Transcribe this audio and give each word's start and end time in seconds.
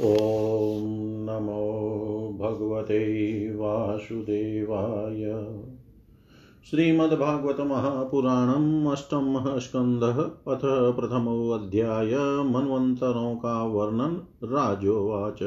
ॐ 0.00 0.06
नमो 1.26 2.38
भगवते 2.40 2.98
वासुदेवाय। 3.56 5.46
श्रीमद्भागवत 6.70 7.60
महापुराणम् 7.60 8.86
अष्टमः 8.86 9.58
स्कन्दः 9.58 10.16
अथ 10.54 10.60
प्रथमोऽध्याय 10.96 12.14
मन्वन्तरों 12.44 13.36
का 13.36 13.64
वर्णन 13.64 14.22
राजोवाच। 14.44 15.38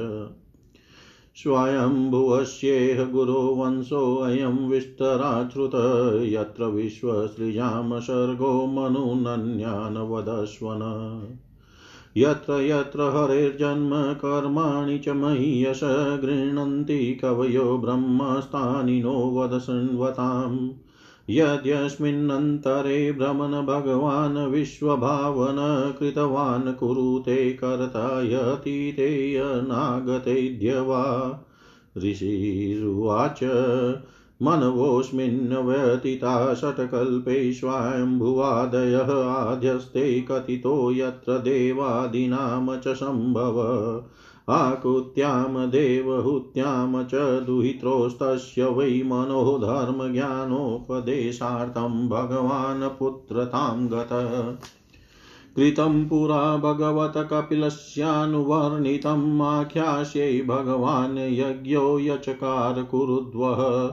स्वायम्भुवस्येह 1.35 3.03
गुरो 3.05 3.41
वंशोऽयं 3.55 4.69
विस्तराच्छ्रुत 4.69 5.71
यत्र 6.23 6.65
विश्वसृजां 6.65 7.99
सर्गो 7.99 8.65
मनुनन्यान् 8.67 9.97
वदस्वन 9.97 10.79
यत्र 12.17 12.53
यत्र 12.53 13.01
हरेर्जन्म 13.01 14.13
कर्माणि 14.13 14.99
च 14.99 15.09
महीयश 15.09 15.79
गृह्णन्ति 16.23 17.15
कवयो 17.15 17.77
ब्रह्मस्थानिनो 17.77 19.31
वदशृण्वताम् 19.31 20.69
यद्यस्मिन्नन्तरे 21.29 23.11
भ्रमन् 23.11 23.65
भगवान् 23.65 24.51
विश्वभावन 24.51 25.57
कृतवान् 25.99 26.73
कुरुते 26.73 27.53
कर्तायतीते 27.53 29.35
अनागतेऽद्य 29.35 30.79
वा। 30.79 31.33
ऋषिरुवाच 31.97 33.39
मनवोऽस्मिन् 34.41 35.57
व्यतीता 35.57 36.53
षट्कल्पेष्वाम्भुवादयः 36.53 39.25
आद्यस्ते 39.25 40.21
कथितो 40.21 40.91
यत्र 40.91 41.37
देवादीनां 41.37 42.77
च 42.77 42.87
सम्भव। 42.87 44.03
आकुत्यां 44.49 45.69
देवहूत्यां 45.69 47.03
च 47.03 47.45
दुहित्रोस्तस्य 47.45 48.65
वै 48.65 49.03
मनो 49.05 49.57
धर्मज्ञानोपदेशार्थं 49.57 52.09
भगवान् 52.09 52.99
पुत्रतां 52.99 53.87
गतः। 53.87 54.57
कृतं 55.55 56.07
पुरा 56.07 56.57
भगवत 56.57 57.13
कपिलस्यानुवर्णितम् 57.17 59.41
आख्यास्यै 59.41 60.41
भगवान् 60.41 61.17
यज्ञो 61.17 61.99
यचकार 61.99 62.83
कुरुद्वः। 62.83 63.91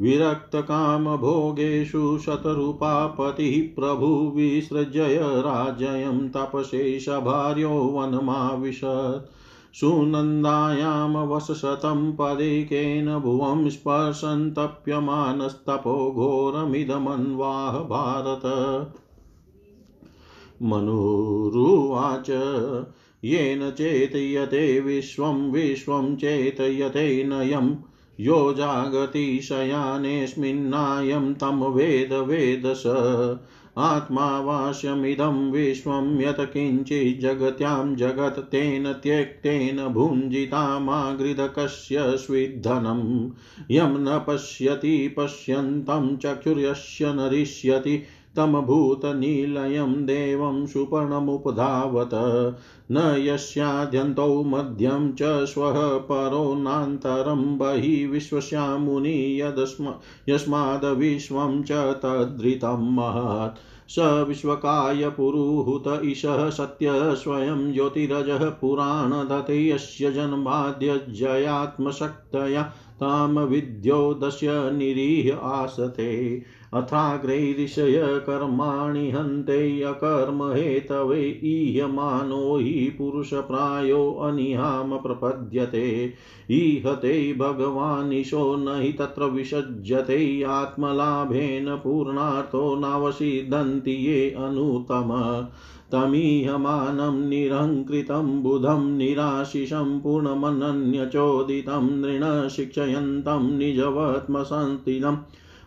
विरक्तकामभोगेषु 0.00 2.18
शतरूपापतिः 2.18 3.80
प्रभुविसृजय 3.80 5.20
राज्यं 5.22 6.28
तपशेषभार्यो 6.28 7.68
वनमाविशत्। 7.68 9.76
सुनन्दायां 9.76 11.26
वसशतं 11.26 12.12
पदेकेन 12.12 13.18
भुवं 13.18 13.70
स्पर्शन् 13.70 14.50
तप्यमानस्तपो 14.50 16.12
घोरमिदमन्वाह 16.12 17.78
भारत। 17.78 18.42
मनुरुवाच, 20.62 22.30
येन 23.24 23.70
चेतयते 23.70 24.80
विश्वं 24.80 25.52
विश्वं 25.52 26.16
चेतयते 26.16 27.24
नयम्। 27.24 27.74
यो 28.20 28.52
जागतिशयानेऽस्मिन्नायं 28.52 31.34
तं 31.34 31.72
वेद 31.72 32.12
वेद 32.12 32.62
स। 32.66 32.82
आत्मा 33.78 34.40
वास्यमिदं 34.40 35.50
विश्वं 35.50 36.20
यत्किञ्चिज्जगत्यां 36.20 37.96
जगत् 37.96 38.38
तेन 38.38 38.92
त्यक्तेन 38.92 39.88
भुञ्जितामागृधकस्य 39.88 42.16
स्विद्धनं। 42.16 43.30
यं 43.70 43.86
न 43.86 44.24
पश्यति 44.26 45.08
पश्यन्तं 45.08 46.16
चक्षुर्यस्य 46.16 47.12
नरिष्यति 47.12 48.02
तमभूतनिलयं 48.36 49.92
देवं 49.92 50.66
सुपर्णमुपधावत, 50.66 52.10
न 52.92 53.16
यस्याद्यन्तौ 53.18 54.42
मध्यं 54.42 55.12
च 55.12 55.22
स्वः 55.22 55.98
परो 55.98 56.54
नान्तरं 56.54 57.58
बहिः 57.58 58.10
विश्वस्यामुनि 58.10 59.40
यदस्म, 59.40 59.94
यस्माद्विश्वं 60.28 61.62
च 61.62 61.72
तद्धृतं 61.72 62.94
महत्। 62.94 63.58
स 63.88 63.98
विश्वकाय 63.98 65.08
पुरुहूत 65.08 66.00
ईशः 66.04 66.50
सत्य 66.50 66.88
स्वयं 66.92 67.72
ज्योतिरजः 67.72 68.50
पुराणदते 68.50 69.68
यस्य 69.68 70.12
जन्माद्यजयात्मशक्तया 70.12 72.72
तां 73.00 73.30
विद्योदस्य 73.30 74.48
निरीह 74.50 75.36
आसते। 75.36 76.42
अथाग्रे 76.74 77.64
ऋषय 77.64 78.20
कर्माणि 78.26 79.10
हन्ते 79.10 79.82
अकर्म 79.82 80.52
हेतवे 80.52 81.40
ईयमानो 81.44 82.56
हि 82.56 82.94
पुरुषप्रायो 82.98 84.12
अनिहां 84.12 84.98
प्रपद्यते। 84.98 86.12
ईहते 86.50 87.32
भगवानिशो 87.32 88.56
न 88.56 88.80
हि 88.82 88.92
तत्र 88.92 89.24
विसज्यते 89.24 90.42
आत्मलाभेन 90.42 91.76
पूर्णार्थो 91.76 92.76
नावसिद्धन्ति 92.76 93.92
ये 93.92 94.30
अनुतम। 94.30 95.46
तमीहमानं 95.92 97.28
निरङ्कृतं 97.28 98.42
बुधं 98.42 98.96
निराशिषं 98.96 100.00
पूर्णमनन्यचोदितं 100.00 101.90
नृण 102.00 102.48
शिक्षयन्तं 102.48 103.58
निजवत्मसंस्थितम् 103.58 105.16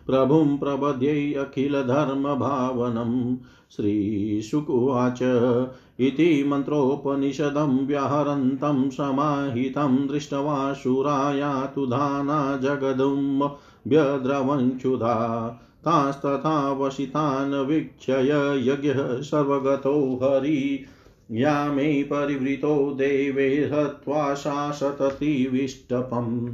प्रभुं 0.08 0.58
प्रबध्यै 0.58 1.32
अखिलधर्मभावनं। 1.32 3.36
श्रीशुकुवाच 3.70 5.18
इति 6.00 6.44
मन्त्रोपनिषदं 6.46 7.86
व्याहरन्तं 7.86 8.90
समाहितं 8.90 10.06
दृष्ट्वा 10.06 10.74
शूरायातु 10.74 11.86
धाना 11.86 12.56
जगदुं 12.56 13.48
व्यद्रवञ्क्षुधा 13.86 15.48
तास्तथा 15.84 16.72
वशितान् 16.72 17.66
वीक्षय 17.66 18.62
यज्ञः 18.66 19.20
सर्वगतो 19.20 20.20
हरि। 20.22 20.84
या 21.32 21.72
मे 21.72 22.02
परिवृतो 22.02 22.94
देवे 22.94 23.70
हत्वा 23.72 24.34
शासततिविष्टपम् 24.34 26.48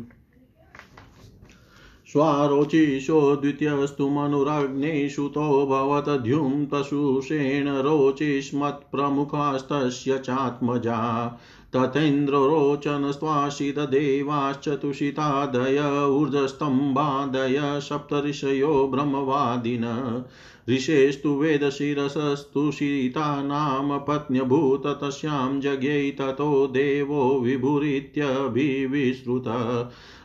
स्वारोचिषो 2.15 3.37
द्वितीयस्तु 3.37 4.09
मनुरग्नेषुतो 4.09 5.67
भवतद्युं 5.67 6.67
तशुषेण 6.67 7.69
रोचिष्मत्प्रमुखास्तस्य 7.69 10.19
चात्मजा। 10.19 11.41
तथेन्द्ररोचनस्त्वाशितदेवाश्च 11.77 14.69
तुषितादय 14.69 16.07
ऊर्ध्वस्तम्भादय 16.11 17.81
सप्तऋषयो 17.81 18.89
ब्रह्मवादिन। 18.89 20.25
ऋषेस्तु 20.71 21.29
वेदशिरसस्तुषिता 21.29 23.43
नाम 23.43 23.99
पत्न्यभूत 23.99 24.87
तस्यां 24.87 25.61
जज्ञै 25.61 26.11
ततो 26.11 26.67
देवो 26.67 27.41
विभुरित्यभिविश्रुत 27.41 29.45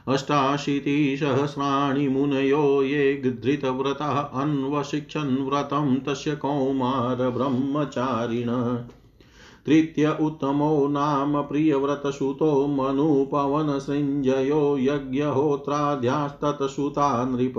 अष्टाशीतिसहस्राणि 0.09 2.08
मुनयो 2.08 2.84
ये 2.84 3.34
धृतव्रता 3.44 4.20
अन्वशिक्षन् 4.20 5.50
व्रतं 5.50 6.00
तस्य 6.00 6.36
कौमारब्रह्मचारिण। 6.36 8.78
तृतीय 9.66 10.18
उत्तमो 10.22 10.88
नाम 10.88 11.42
प्रियव्रतसुतो 11.42 12.67
मनुपवनसृञ्जयो 12.67 14.78
यज्ञहोत्राद्यास्तत्सुता 14.79 17.26
नृप 17.26 17.53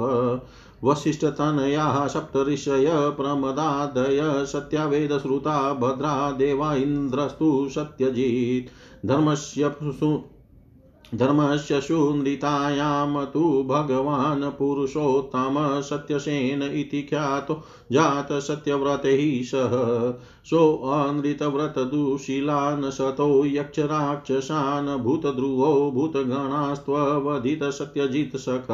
वसिष्ठतनयाः 0.84 2.06
सप्तऋषय 2.06 2.86
प्रमदादय 2.90 4.46
सत्यावेदश्रुता 4.46 5.74
भद्रा 5.74 6.30
देवा 6.30 6.74
इन्द्रस्तु 6.74 7.68
सत्यजित्। 7.70 9.06
धर्मस्य 9.06 9.68
धर्मस्य 11.14 11.80
सुनृतायां 11.80 13.26
तु 13.26 13.64
भगवान् 13.68 14.50
पुरुषोत्तम 14.50 15.80
सत्यसेन 15.80 16.62
इति 16.62 17.02
ख्यातो 17.02 17.62
जातसत्यव्रतैः 17.92 19.42
सह 19.42 19.70
सोऽनृतव्रतदुशीलान् 20.50 22.90
सतो 22.90 23.44
यक्षराक्षसान् 23.44 25.04
भूतध्रुवो 25.04 25.90
भूतगणास्त्ववधितसत्यजित्सख 25.90 28.66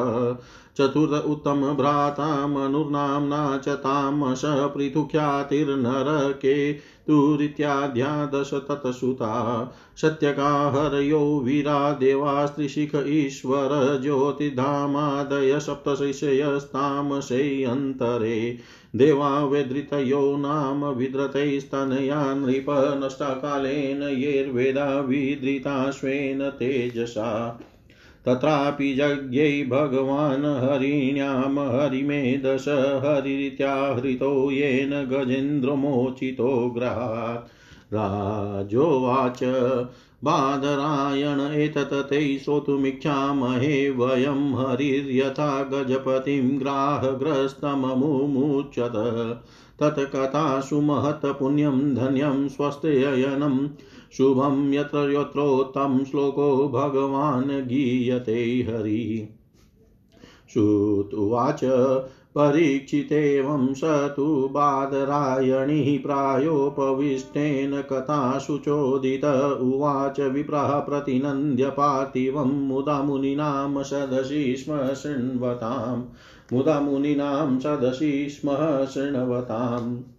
चतुर्थ 0.78 1.26
उत्तम 1.26 1.76
भ्राता 1.76 2.46
मनुर्नाम्ना 2.46 3.58
च 3.58 3.68
तामस 3.78 4.42
पृथुख्यातिर्नरके 4.74 6.72
तुरित्याद्या 7.06 8.26
दश 8.26 8.50
ततसुता 8.68 9.74
सत्यका 9.96 10.70
हरयो 10.70 11.40
वीरा 11.40 11.92
देवास्त्रिशिख 11.92 13.04
ईश्वर 13.08 13.98
ज्योतिधामादय 14.02 15.60
सप्तशिशयस्तामशेऽन्तरे 15.60 18.58
देवा 18.96 19.44
वेदृतयो 19.44 20.36
नाम 20.36 20.94
विधृतैस्तनया 20.94 22.34
नृप 22.34 22.66
नष्टकालेन 23.04 24.02
येर्वेदा 24.02 25.00
विधृताश्वेन 25.00 26.50
तेजसा 26.50 27.58
तत्रापि 28.26 29.00
यज्ञै 29.00 29.64
भगवान् 29.64 30.44
हरिण्यां 30.44 31.78
हरिमेधस 31.78 33.00
हरित्याहृतो 33.04 34.50
येन 34.50 34.90
गजेन्द्रमोचितो 34.90 36.72
ग्रहात्। 36.76 37.48
राजोवाच, 37.94 39.40
बादरायण, 40.24 41.54
एतत् 41.54 41.92
ते 41.92 42.38
श्रोतुमिच्छामहे 42.38 43.90
वयं 43.90 44.54
हरिर्यथा 44.54 45.62
गजपतिं 45.62 46.60
ग्राहग्रस्तममुमुच्यत। 46.60 48.92
तत्कथासु 49.80 50.80
महत्पुण्यं 50.80 51.94
धन्यं 51.94 52.48
स्वस्त्ययनं 52.48 53.68
शुभं 54.12 54.74
यत्र 54.74 55.12
यत्रोत्तम 55.12 56.04
श्लोको 56.04 56.68
भगवान् 56.68 57.50
गीयते 57.50 58.66
हरि। 58.68 59.28
श्रुत्वाच 60.52 61.60
परीक्षितेवं 62.38 63.74
स 63.74 63.80
तु 63.84 64.48
बादरायणिः 64.52 66.02
प्रायोपविष्टेन 66.02 67.82
कथासु 67.82 68.58
चोदित 68.58 69.24
उवाच, 69.60 70.20
विप्रः 70.20 70.78
प्रतिनन्द्य 70.78 71.68
पार्थिवं 71.68 72.68
मुदा 72.68 73.02
मुनीनां 73.02 73.82
सदसि 73.82 74.56
स्म 74.58 74.94
शृण्वताम्। 74.94 76.04
मुदा 76.56 76.80
मुनीनां 76.80 77.58
सदसि 77.58 78.26
स्म 78.30 78.48
शृण्वताम्। 78.94 80.15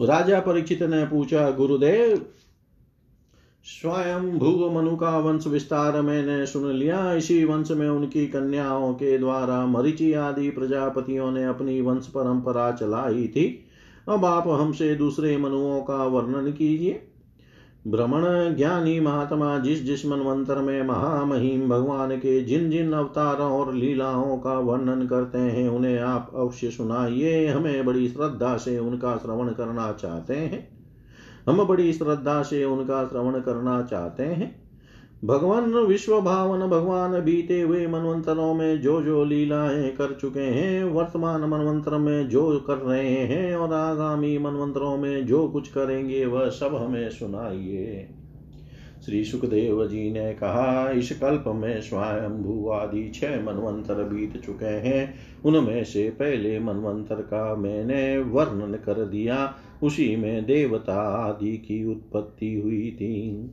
राजा 0.00 0.40
परीक्षित 0.40 0.82
ने 0.82 1.04
पूछा, 1.04 1.50
गुरुदेव, 1.50 2.26
स्वयं 3.64 4.38
भूग 4.38 4.72
मनु 4.72 4.96
का 4.96 5.18
वंश 5.18 5.46
विस्तार 5.46 6.02
मैंने 6.02 6.46
सुन 6.46 6.72
लिया। 6.72 7.12
इसी 7.12 7.44
वंश 7.44 7.70
में 7.70 7.88
उनकी 7.88 8.26
कन्याओं 8.26 8.94
के 8.94 9.18
द्वारा 9.18 9.66
मरिचि 9.66 10.12
आदि 10.12 10.50
प्रजापतियों 10.50 11.30
ने 11.30 11.44
अपनी 11.44 11.80
वंश 11.80 12.06
परंपरा 12.06 12.72
चलाई 12.72 13.28
थी। 13.28 13.64
अब 14.08 14.24
आप 14.24 14.48
हमसे 14.48 14.94
दूसरे 14.94 15.36
मनुओं 15.36 15.80
का 15.80 16.04
वर्णन 16.04 16.52
कीजिए। 16.52 17.08
भ्रमण 17.86 18.56
ज्ञानी 18.56 19.00
महात्मा 19.00 19.58
जिस 19.58 19.84
जिस 19.84 20.06
मनवंतर 20.06 20.58
में 20.58 20.82
महामहिम 20.82 21.68
भगवान 21.68 22.16
के 22.16 22.44
जिन 22.44 22.70
जिन 22.70 22.92
अवतारों 22.92 23.50
और 23.50 23.74
लीलाओं 23.74 24.38
का 24.38 24.58
वर्णन 24.58 25.06
करते 25.06 25.38
हैं, 25.38 25.68
उन्हें 25.68 25.98
आप 25.98 26.32
अवश्य 26.34 26.70
सुनाइए। 26.70 27.46
हमें 27.46 27.86
बड़ी 27.86 28.08
श्रद्धा 28.08 28.56
से 28.56 28.78
उनका 28.78 29.16
श्रवण 29.16 29.48
करना 29.48 29.92
चाहते 29.92 30.36
हैं। 30.36 30.68
हम 31.48 31.64
बड़ी 31.64 31.92
श्रद्धा 31.92 32.42
से 32.42 32.64
उनका 32.64 33.04
श्रवण 33.04 33.40
करना 33.40 33.82
चाहते 33.82 34.22
हैं। 34.22 34.67
भगवान 35.24 35.74
विश्व 35.74 36.20
भावन 36.20 36.66
भगवान 36.66 37.20
बीते 37.20 37.60
हुए 37.60 37.86
मनवंतरों 37.86 38.54
में 38.54 38.80
जो 38.80 39.02
जो 39.02 39.24
लीलाएँ 39.24 39.90
कर 39.90 40.18
चुके 40.20 40.40
हैं, 40.40 40.84
वर्तमान 40.84 41.40
मनवंतर 41.40 41.98
में 41.98 42.28
जो 42.28 42.60
कर 42.60 42.76
रहे 42.76 43.08
हैं 43.08 43.56
और 43.56 43.74
आगामी 43.74 44.38
मनवंतरों 44.38 44.96
में 44.96 45.26
जो 45.26 45.48
कुछ 45.48 45.68
करेंगे, 45.68 46.26
वह 46.26 46.48
सब 46.48 46.74
हमें 46.74 47.10
सुनाइए। 47.10 48.08
श्री 49.06 49.24
सुखदेव 49.24 49.86
जी 49.86 50.12
ने 50.12 50.32
कहा, 50.32 50.90
इस 50.90 51.20
कल्प 51.20 51.44
में 51.46 51.80
स्वयं 51.80 52.42
भू 52.42 52.68
आदि 52.68 53.12
छह 53.14 53.46
मनवंतर 53.46 54.04
बीत 54.04 54.42
चुके 54.46 54.66
हैं। 54.66 55.14
उनमें 55.44 55.84
से 55.84 56.10
पहले 56.10 56.60
मनवंतर 56.60 57.14
का 57.14 57.56
मैंने 57.56 58.18
वर्णन 58.18 58.74
कर 58.74 59.04
दिया। 59.04 59.54
उसी 59.82 60.16
में 60.16 60.46
देवता 60.46 61.00
आदि 61.00 61.56
की 61.56 61.90
उत्पत्ति 61.90 62.60
हुई 62.64 62.90
थी। 62.90 63.50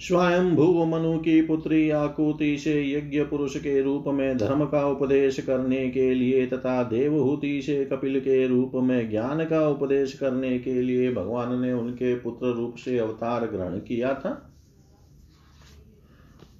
स्वयं 0.00 0.56
भूव 0.56 0.84
मनु 0.86 1.18
की 1.18 1.42
पुत्री 1.42 1.90
आकुति 1.90 2.58
से 2.58 2.92
यज्ञ 2.92 3.22
पुरुष 3.22 3.56
के 3.56 3.82
रूप 3.82 4.04
में 4.08 4.38
धर्म 4.38 4.64
का 4.64 4.86
उपदेश 4.88 5.40
करने 5.40 5.90
के 5.90 6.14
लिए 6.14 6.46
तथा 6.46 6.82
देवहूति 6.82 7.62
से 7.62 7.84
कपिल 7.84 8.20
के 8.20 8.46
रूप 8.46 8.72
में 8.74 9.10
ज्ञान 9.10 9.44
का 9.44 9.68
उपदेश 9.68 10.12
करने 10.12 10.58
के 10.58 10.82
लिए 10.82 11.14
भगवान 11.14 11.60
ने 11.60 11.72
उनके 11.72 12.14
पुत्र 12.14 12.46
रूप 12.46 12.76
से 12.76 12.98
अवतार 12.98 13.46
ग्रहण 13.46 13.78
किया 13.78 14.14
था। 14.14 14.52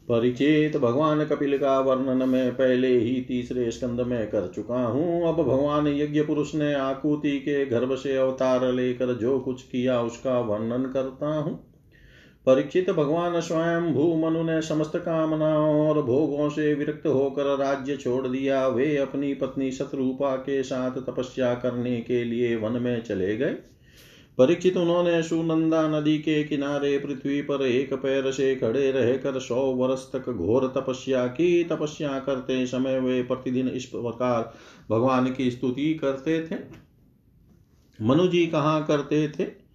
परिचित 0.08 0.76
भगवान 0.76 1.24
कपिल 1.24 1.58
का 1.58 1.80
वर्णन 1.80 2.28
में 2.28 2.52
पहले 2.52 2.98
ही 2.98 3.20
तीसरे 3.20 3.70
स्कंद 3.70 4.00
में 4.00 4.26
कर 4.26 4.52
चुका 4.54 4.82
हूँ। 4.82 5.28
अब 5.28 5.34
भगवान 5.34 5.88
यज्ञ 5.88 6.22
पुरुष 6.22 6.54
ने 6.54 6.74
आकुति 6.74 7.38
के 7.38 7.66
गर्भ 7.66 7.94
से 7.94 8.16
अवतार 8.16 8.72
लेकर 8.72 9.14
जो 9.14 9.40
कुछ 9.40 9.62
किया 9.62 10.00
उसका 10.02 10.40
वर्णन 10.40 10.90
करता 10.92 11.40
हूँ। 11.40 11.65
परीक्षित 12.46 12.90
भगवान 12.90 13.40
स्वयं 13.40 13.92
भू 13.94 14.16
मनु 14.16 14.42
ने 14.42 14.62
समस्त 14.62 14.92
कामनाओं 14.96 15.88
और 15.88 16.02
भोगों 16.02 16.48
से 16.48 16.74
विरक्त 16.74 17.06
होकर 17.06 17.56
राज्य 17.56 17.96
छोड़ 17.96 18.26
दिया। 18.28 18.66
वे 18.68 18.96
अपनी 18.96 19.34
पत्नी 19.34 19.70
शत्रुपा 19.70 20.36
के 20.36 20.62
साथ 20.62 20.90
तपस्या 20.90 21.54
करने 21.54 22.00
के 22.00 22.24
लिए 22.24 22.56
वन 22.56 22.72
में 22.72 23.02
चले 23.02 23.36
गए। 23.36 23.56
परीक्षित 24.38 24.76
उन्होंने 24.76 25.22
सुनंदा 25.22 25.88
नदी 25.88 26.18
के 26.18 26.44
किनारे 26.44 26.98
पृथ्वी 26.98 27.42
पर 27.42 27.66
एक 27.66 27.94
पैर 27.94 28.30
से 28.32 28.56
खड़े 28.56 28.90
रहकर 28.90 29.40
सौ 29.40 29.56
वर्ष 29.56 30.00
तक 30.12 30.30
घोर 30.30 30.72
तपस्या 30.76 31.26
की। 31.26 31.64
तपस्या 31.64 32.18
करते 32.18 32.66
समय 32.66 33.00
वे 33.00 33.22
प्रतिदिन 33.22 33.68
इस 33.68 33.84
प्रकार 33.84 34.52
भगवान 34.90 35.32
की 35.32 35.50
स्तुति 35.50 35.94
करते 35.94 36.46
थे। 36.46 36.56
मनु 38.02 38.26
जी 38.26 38.46
कहा 38.46 38.80
करते 38.80 39.28
थे? 39.28 39.65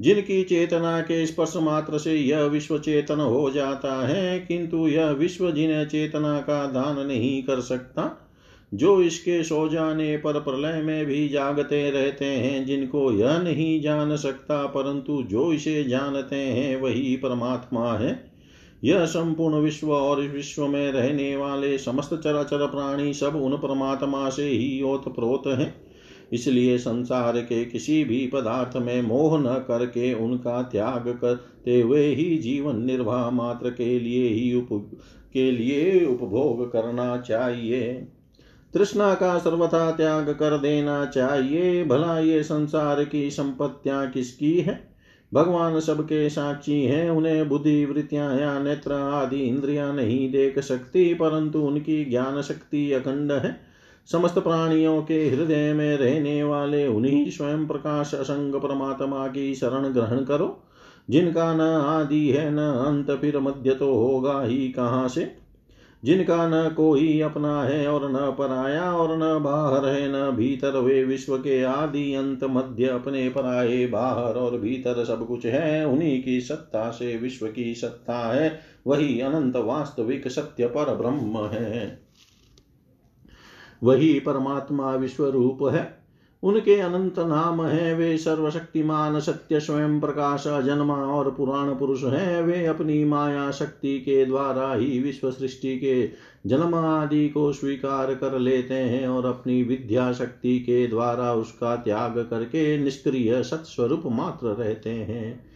जिनकी 0.00 0.42
चेतना 0.42 1.00
के 1.00 1.26
स्पर्श 1.26 1.52
मात्र 1.56 1.98
से 1.98 2.14
यह 2.14 2.42
विश्व 2.42 2.78
चेतन 2.78 3.20
हो 3.20 3.50
जाता 3.50 4.06
है, 4.06 4.40
किंतु 4.40 4.88
यह 4.88 5.10
विश्व 5.10 5.50
जिन्हें 5.50 5.88
चेतना 5.88 6.40
का 6.40 6.66
दान 6.66 7.06
नहीं 7.06 7.42
कर 7.42 7.60
सकता, 7.60 8.28
जो 8.74 9.02
इसके 9.02 9.42
सो 9.44 9.68
जाने 9.68 10.16
पर 10.16 10.40
प्रलय 10.40 10.82
में 10.82 11.06
भी 11.06 11.28
जागते 11.28 11.90
रहते 11.90 12.24
हैं, 12.24 12.66
जिनको 12.66 13.12
यह 13.12 13.38
नहीं 13.38 13.80
जान 13.80 14.16
सकता, 14.16 14.66
परंतु 14.66 15.22
जो 15.22 15.52
इसे 15.52 15.84
जानते 15.84 16.36
हैं 16.36 16.80
वही 16.80 17.16
परमात्मा 17.16 17.92
है। 17.98 18.30
यह 18.84 19.04
संपूर्ण 19.04 19.54
विश्व 19.54 19.92
और 19.92 20.20
विश्व 20.20 20.66
में 20.66 20.92
रहने 20.92 21.36
वाले 21.36 21.78
समस्त 21.78 22.20
चराचर 22.24 22.66
प्राणी 22.66 23.14
सब 23.14 23.36
उन 23.36 23.56
परमात्मा 23.56 24.28
से 24.30 24.48
ही 24.48 24.82
ओत 24.82 25.14
प्रोत 25.14 25.42
है। 25.46 25.89
इसलिए 26.32 26.78
संसार 26.78 27.38
के 27.38 27.64
किसी 27.64 28.04
भी 28.04 28.26
पदार्थ 28.26 28.76
में 28.76 29.02
मोह 29.02 29.38
न 29.40 29.64
करके 29.68 30.14
उनका 30.14 30.62
त्याग 30.62 31.18
करते 31.20 31.80
हुए 31.80 32.06
ही 32.06 32.38
जीवन 32.38 32.84
निर्वाह 32.84 33.30
मात्र 33.30 33.70
के 33.70 34.00
लिए 34.00 34.28
ही 34.28 34.54
उप, 34.54 34.90
के 35.32 35.50
लिए 35.50 36.06
उपभोग 36.06 36.72
करना 36.72 37.16
चाहिए। 37.16 38.08
तृष्णा 38.74 39.14
का 39.14 39.38
सर्वथा 39.38 39.90
त्याग 39.90 40.30
कर 40.30 40.58
देना 40.58 41.06
चाहिए। 41.06 41.84
भला 41.84 42.18
ये 42.18 42.42
संसार 42.42 43.04
की 43.04 43.30
संपत्तियाँ 43.30 44.10
किसकी 44.10 44.60
है? 44.60 44.90
भगवान 45.34 45.80
सबके 45.80 46.30
साक्षी 46.30 46.82
हैं, 46.82 47.10
उन्हें 47.10 47.48
बुद्धि, 47.48 47.84
वृत्तियाँ 47.84 48.40
या 48.40 48.58
नेत्र 48.58 48.92
आदि 48.92 49.40
इंद्रियाँ 49.40 49.94
नहीं 49.94 50.32
देख 50.32 50.58
सकती, 50.58 51.14
परंतु 51.14 51.58
उनकी 51.58 52.04
ज्ञान 52.04 52.42
शक्ति 52.42 52.92
अखंड 52.92 53.32
है। 53.32 53.69
समस्त 54.12 54.38
प्राणियों 54.38 55.02
के 55.02 55.28
हृदय 55.28 55.72
में 55.72 55.96
रहने 55.96 56.42
वाले 56.42 56.86
उन्हीं 56.86 57.30
स्वयं 57.30 57.66
प्रकाश 57.66 58.14
असंग 58.14 58.54
परमात्मा 58.54 59.28
की 59.28 59.54
शरण 59.54 59.88
ग्रहण 59.88 60.24
करो। 60.24 60.62
जिनका 61.10 61.54
न 61.54 61.60
आदि 61.60 62.28
है, 62.28 62.50
न 62.50 62.58
अंत, 62.58 63.10
फिर 63.10 63.38
मध्य 63.38 63.70
तो 63.70 63.94
होगा 63.94 64.42
ही 64.42 64.68
कहाँ 64.68 65.08
से? 65.08 65.32
जिनका 66.04 66.48
न 66.48 66.74
कोई 66.74 67.20
अपना 67.20 67.62
है 67.62 67.88
और 67.88 68.12
न 68.12 68.16
पराया 68.16 68.92
और 68.92 69.16
न 69.16 69.42
बाहर 69.44 69.86
है, 69.86 70.08
न 70.08 70.36
भीतर 70.36 70.78
वे 70.78 71.04
विश्व 71.04 71.36
के 71.36 71.62
आदि 71.62 72.14
अंत, 72.14 72.44
मध्य 72.44 72.84
अपने 72.84 73.28
पराये, 73.28 73.86
बाहर 73.86 74.34
और 74.34 74.58
भीतर 74.58 75.04
सब 75.04 75.26
कुछ 75.26 75.46
है, 75.46 75.86
उन्हीं 75.86 76.22
की 76.22 76.40
सत्ता 76.40 76.90
से 76.90 77.16
विश्व 77.16 77.46
की 77.46 77.74
सत्ता 77.74 78.34
है, 78.34 78.60
वही 78.86 79.20
अनंत 79.20 79.56
वास्तविक 79.56 80.28
सत्य 80.28 80.66
पर 80.66 80.94
ब्रह्म 80.94 81.46
है। 81.46 82.09
वही 83.82 84.20
परमात्मा 84.20 84.94
विश्व 84.94 85.26
रूप 85.26 85.58
है। 85.62 86.00
उनके 86.42 86.74
अनंत 86.74 87.18
नाम 87.18 87.62
है, 87.62 87.94
वे 87.94 88.18
सर्वशक्तिमान, 88.18 89.20
सत्य, 89.20 89.60
स्वयं 89.60 90.00
प्रकाश, 90.00 90.44
जन्मा 90.46 90.94
और 90.94 91.30
पुराण 91.30 91.74
पुरुष 91.74 92.04
हैं। 92.04 92.42
वे 92.42 92.66
अपनी 92.66 93.04
माया 93.04 93.50
शक्ति 93.50 93.98
के 93.98 94.24
द्वारा 94.26 94.74
ही 94.74 95.00
विश्व 95.00 95.30
सृष्टि 95.30 95.78
के 95.78 96.10
जन्म 96.46 96.74
आदि 96.74 97.28
को 97.28 97.52
स्वीकार 97.52 98.14
कर 98.14 98.38
लेते 98.38 98.74
हैं 98.74 99.08
और 99.08 99.26
अपनी 99.26 99.62
विद्या 99.62 100.12
शक्ति 100.12 100.58
के 100.58 100.86
द्वारा 100.86 101.34
उसका 101.34 101.76
त्याग 101.76 102.26
करके 102.30 102.78
निष्क्रिय 102.78 103.42
सत्स्वरूप 103.42 104.02
मात्र 104.06 104.46
रहते 104.46 104.90
हैं। 104.90 105.49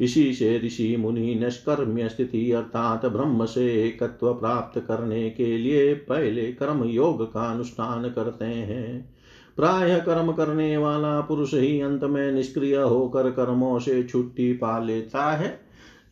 इसी 0.00 0.32
से 0.34 0.58
ऋषि 0.58 0.96
मुनि 0.96 1.34
निष्कर्म्य 1.34 2.08
स्थिति 2.08 2.50
अर्थात 2.52 3.06
ब्रह्म 3.06 3.44
से 3.44 3.66
एकत्व 3.84 4.32
प्राप्त 4.34 4.80
करने 4.80 5.30
के 5.30 5.56
लिए 5.58 5.94
पहले 5.94 6.52
कर्म 6.52 6.84
योग 6.84 7.32
का 7.32 7.50
अनुष्ठान 7.50 8.08
करते 8.08 8.44
हैं। 8.44 9.14
प्राय 9.56 9.98
कर्म 10.00 10.32
करने 10.32 10.76
वाला 10.76 11.20
पुरुष 11.20 11.54
ही 11.54 11.80
अंत 11.80 12.04
में 12.04 12.32
निष्क्रिय 12.32 12.76
होकर 12.76 13.30
कर्मों 13.30 13.78
से 13.78 14.02
छुट्टी 14.02 14.52
पा 14.52 14.78
लेता 14.78 15.30
है। 15.32 15.58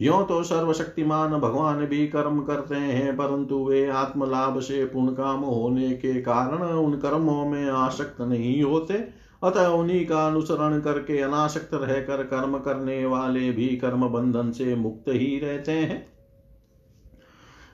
यो 0.00 0.22
तो 0.22 0.42
सर्वशक्तिमान 0.42 1.32
भगवान 1.32 1.84
भी 1.86 2.06
कर्म 2.06 2.40
करते 2.40 2.74
हैं, 2.74 3.16
परंतु 3.16 3.56
वे 3.66 3.86
आत्मलाभ 3.88 4.60
से 4.60 4.84
पूर्ण 4.84 5.12
काम 5.12 5.40
होने 5.40 5.90
के 5.90 6.20
कारण 6.20 6.62
उन 6.62 6.92
कर्मों 6.92 7.44
में 7.46 7.66
आसक्त 7.66 8.20
नहीं 8.20 8.62
होते। 8.62 8.94
अतः 9.42 9.66
उन्हीं 9.66 10.06
का 10.06 10.26
अनुसरण 10.26 10.80
करके 10.80 11.20
अनाशक्त 11.20 11.70
रहकर 11.74 12.22
कर्म 12.22 12.58
करने 12.58 13.06
वाले 13.06 13.50
भी 13.50 13.68
कर्म 13.68 14.08
बंधन 14.08 14.50
से 14.50 14.74
मुक्त 14.74 15.04
ही 15.08 15.38
रहते 15.38 15.72
हैं। 15.72 16.06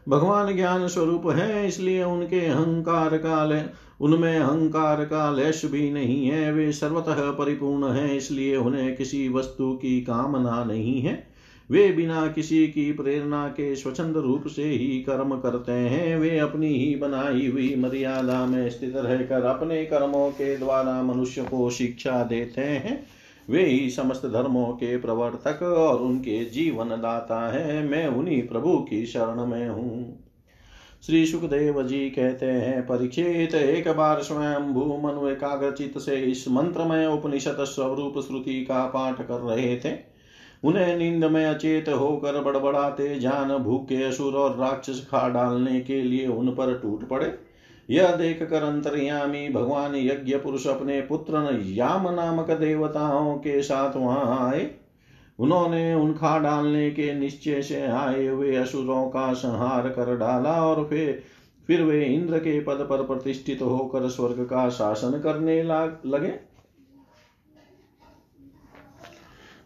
भगवान 0.09 0.57
ज्ञान 0.57 0.89
स्वरूप 0.89 1.27
है, 1.27 1.69
इसलिए 1.69 2.05
उनके 2.05 2.47
अहंकार 2.47 3.17
का 3.17 3.71
उनमें 4.01 4.39
अहंकार 4.39 5.05
का 5.05 5.31
लेश 5.31 5.65
भी 5.65 5.91
नहीं 5.91 6.27
है, 6.27 6.53
वे 6.53 6.73
सर्वतः 6.73 7.31
परिपूर्ण 7.31 7.93
है, 7.93 8.17
इसलिए 8.17 8.57
उन्हें 8.57 8.97
किसी 8.97 9.29
वस्तु 9.29 9.75
की 9.75 10.01
कामना 10.01 10.65
नहीं 10.65 11.01
है। 11.01 11.34
वे 11.71 11.93
बिना 11.93 12.27
किसी 12.27 12.67
की 12.67 12.93
प्रेरणा 12.93 13.49
के 13.49 13.77
स्वच्छंद 13.77 14.17
रूप 14.17 14.47
से 14.47 14.65
ही 14.65 15.01
कर्म 15.01 15.39
करते 15.39 15.73
हैं। 15.73 16.17
वे 16.17 16.39
अपनी 16.39 16.69
ही 16.69 16.97
बनाई 16.97 17.47
हुई 17.47 17.75
मर्यादा 17.77 18.47
में 18.47 18.71
स्थित 18.71 18.97
रहकर 18.97 19.43
अपने 19.43 19.85
कर्मों 19.85 20.31
के 20.31 20.57
द्वारा 20.57 21.03
मनुष्य 21.03 21.43
को 21.43 21.71
शिक्षा 21.71 22.23
देते 22.25 22.61
हैं। 22.61 23.07
वे 23.51 23.65
ही 23.67 23.91
समस्त 23.91 24.27
धर्मों 24.27 24.67
के 24.67 24.97
प्रवर्तक 24.97 25.63
और 25.63 26.03
उनके 26.03 26.45
जीवन 26.45 26.89
दाता 26.89 27.53
है। 27.53 27.89
मैं 27.89 28.07
उन्हीं 28.09 28.43
प्रभु 28.43 28.77
की 28.79 29.07
शरण 29.07 29.47
में 29.47 29.69
हूँ। 29.69 30.21
श्री 31.07 31.27
सुखदेव 31.27 31.83
जी 31.83 32.11
कहते 32.11 32.47
हैं, 32.47 32.83
परीक्षित, 32.83 33.55
एक 33.55 33.89
बार 33.89 34.23
स्वयं 34.23 34.73
भू 34.73 35.01
मनु 35.05 35.29
एकाग्रचित 35.29 35.99
से 35.99 36.17
इस 36.17 36.49
मंत्र 36.49 36.85
में 36.85 37.07
उपनिषद 37.07 37.57
स्वरूप 37.61 38.15
श्रुति 38.19 38.65
का 38.65 38.87
पाठ 38.87 39.23
कर 39.23 39.41
रहे 39.41 39.77
थे। 39.77 40.14
उन्हें 40.65 40.97
नींद 40.97 41.25
में 41.25 41.45
अचेत 41.47 41.89
होकर 41.89 42.41
बड़बड़ाते 42.41 43.19
जान 43.21 43.57
भूखे 43.59 44.03
असुर 44.03 44.35
और 44.35 44.57
राक्षस 44.59 45.07
खा 45.11 45.29
डालने 45.29 45.81
के 45.81 46.03
लिए 46.03 46.27
उन 46.27 46.51
पर 46.51 46.75
टूट 46.79 47.09
पड़े। 47.09 47.35
यह 47.89 48.15
देख 48.17 48.43
कर 48.43 48.63
अंतर्यामी 48.63 49.49
भगवान 49.49 49.97
यज्ञ 49.97 50.37
पुरुष 50.37 50.67
अपने 50.67 51.01
पुत्र 51.01 51.61
याम 51.67 52.09
नामक 52.09 52.51
देवताओं 52.51 53.35
के 53.37 53.61
साथ 53.63 53.97
वहाँ 53.97 54.51
आए। 54.51 54.71
उन्होंने 55.39 55.95
उन 55.95 56.13
खा 56.13 56.39
डालने 56.39 56.91
के 56.91 57.13
निश्चय 57.15 57.63
से 57.63 57.83
आए 57.83 58.27
हुए 58.27 58.55
असुरों 58.57 59.05
का 59.07 59.33
संहार 59.33 59.89
कर 59.89 60.17
डाला 60.17 60.53
और 60.65 60.85
फिर 60.85 61.23
फिर 61.69 61.83
वे 61.83 62.05
इंद्र 62.05 62.39
के 62.39 62.59
पद 62.61 62.87
पर 62.91 63.03
प्रतिष्ठित 63.03 63.63
होकर 63.63 64.09
स्वर्ग 64.09 64.45
का 64.45 64.69
शासन 64.69 65.21
करने 65.21 65.63
लगे। 65.63 66.33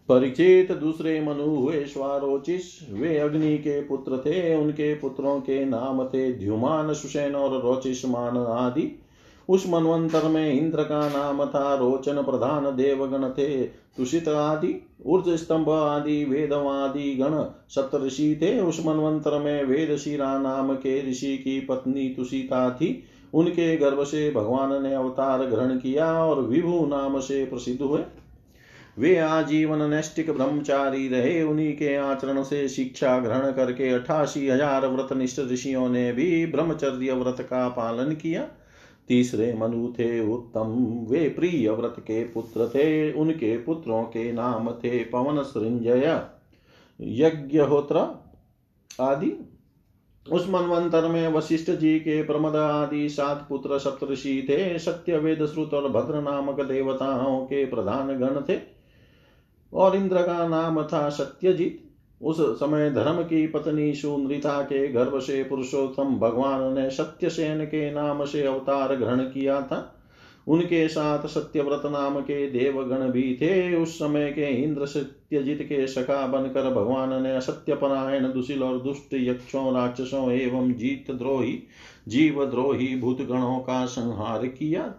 परिचित 0.08 0.72
दूसरे 0.72 1.20
मनु 1.20 1.44
हुए 1.44 1.84
स्वारोचिस 1.84 2.88
वे 2.92 3.18
अग्नि 3.18 3.58
के 3.58 3.80
पुत्र 3.80 4.18
थे, 4.18 4.54
उनके 4.54 4.94
पुत्रों 4.94 5.40
के 5.40 5.64
नाम 5.64 6.04
थे 6.04 6.32
द्युमान 6.32 6.94
सुषैन 6.94 7.34
और 7.34 7.62
रोचिसमान 7.62 8.36
आदि। 8.36 9.02
उस 9.48 9.68
मनवंतर 9.68 10.28
में 10.28 10.52
इंद्र 10.52 10.82
का 10.82 11.08
नाम 11.08 11.44
था 11.44 11.74
रोचन 11.74 12.22
प्रधान 12.22 12.76
देवगण 12.76 13.28
थे, 13.28 13.64
तुषित 13.64 14.28
आदि 14.28 14.88
ऊर्ज 15.06 15.28
स्तंभ 15.28 15.70
आदि, 15.70 16.24
वेदवादि 16.24 17.14
गण, 17.14 17.44
सप्तऋषि 17.68 18.38
थे। 18.42 18.60
उस 18.60 18.86
मनवंतर 18.86 19.38
में 19.38 19.64
वेद 19.64 19.96
शिरा 19.96 20.38
नाम 20.38 20.74
के 20.74 21.10
ऋषि 21.10 21.36
की 21.38 21.60
पत्नी 21.60 22.08
तुषिता 22.08 22.70
थी। 22.70 23.04
उनके 23.34 23.76
गर्भ 23.76 24.02
से 24.04 24.30
भगवान 24.30 24.82
ने 24.82 24.94
अवतार 24.94 25.44
ग्रहण 25.46 25.76
किया 25.78 26.24
और 26.24 26.40
विभु 26.40 26.86
नाम 26.86 27.20
से 27.20 27.44
प्रसिद्ध 27.44 27.82
हुए। 27.82 28.00
वे 28.98 29.16
आजीवन 29.18 29.82
नैष्टिक 29.90 30.30
ब्रह्मचारी 30.30 31.08
रहे। 31.08 31.42
उन्हीं 31.42 31.72
के 31.72 31.94
आचरण 31.96 32.42
से 32.42 32.68
शिक्षा 32.68 33.18
ग्रहण 33.18 33.52
करके 33.52 33.88
अठासी 33.90 34.48
हज़ार 34.48 34.86
व्रत 34.86 35.12
निष्ठ 35.12 35.40
ऋषियों 35.42 35.88
ने 35.88 36.12
भी 36.12 36.46
ब्रह्मचर्य 36.46 37.12
व्रत 37.12 37.40
का 37.40 37.68
पालन 37.68 38.12
किया। 38.14 38.42
तीसरे 39.08 39.52
मनु 39.54 39.92
थे 39.92 40.08
उत्तम। 40.28 40.72
वे 41.10 41.28
प्रिय 41.28 41.70
व्रत 41.70 41.94
के 41.98 42.22
पुत्र 42.24 42.68
थे। 42.68 43.12
उनके 43.12 43.56
पुत्रों 43.58 44.02
के 44.06 44.32
नाम 44.32 44.70
थे 44.74 44.98
पवन 45.04 45.42
सृंजय 45.42 46.20
यज्ञहोत्र 47.00 48.06
आदि। 49.00 49.32
उस 50.26 50.48
मनवंतर 50.48 51.06
में 51.08 51.28
वशिष्ठ 51.28 51.70
जी 51.72 51.98
के 51.98 52.22
प्रमद 52.22 52.56
आदि 52.56 53.08
सात 53.08 53.46
पुत्र 53.48 53.78
सप्तषि 53.78 54.46
थे। 54.48 54.78
सत्य 54.78 55.18
वेद 55.18 55.46
श्रुत 55.46 55.74
और 55.74 55.88
भद्र 55.88 56.20
नामक 56.22 56.60
देवताओं 56.62 57.40
के 57.46 57.64
प्रधान 57.66 58.08
गण 58.18 58.40
थे। 58.48 58.56
और 59.72 59.96
इंद्र 59.96 60.22
का 60.22 60.48
नाम 60.48 60.82
था 60.82 61.08
सत्यजीत। 61.08 61.84
उस 62.22 62.36
समय 62.40 62.90
धर्म 62.90 63.22
की 63.22 63.46
पत्नी 63.46 63.94
सुनृता 63.94 64.62
के 64.62 64.88
गर्भ 64.88 65.18
से 65.18 65.44
पुरुषोत्तम 65.44 66.18
भगवान 66.18 66.74
ने 66.74 66.90
सत्यसेन 66.90 67.64
के 67.64 67.94
नाम 67.94 68.24
से 68.24 68.42
अवतार 68.42 68.96
ग्रहण 68.96 69.20
किया 69.20 69.62
था। 69.62 69.94
उनके 70.48 70.88
साथ 70.88 71.26
सत्यव्रत 71.26 71.82
नाम 71.84 72.20
के 72.20 72.50
देवगण 72.50 73.10
भी 73.10 73.38
थे। 73.42 73.76
उस 73.76 73.98
समय 73.98 74.30
के 74.30 74.62
इंद्र 74.62 74.86
सत्यजित 74.86 75.62
के 75.62 75.86
सखा 75.86 76.26
बनकर 76.26 76.70
भगवान 76.70 77.22
ने 77.22 77.36
असत्य 77.36 77.74
परायण 77.74 78.32
दुशील 78.32 78.62
और 78.62 78.80
दुष्ट 78.80 79.14
यक्षों, 79.14 79.74
राक्षसों 79.74 80.30
एवं 80.30 80.72
जीत 80.72 81.10
द्रोही 81.10 81.62
जीव 82.08 82.46
द्रोही 82.46 82.96
भूत 82.96 83.20
गणों 83.20 83.58
का 83.58 83.86
संहार 83.86 84.46
किया। 84.46 84.94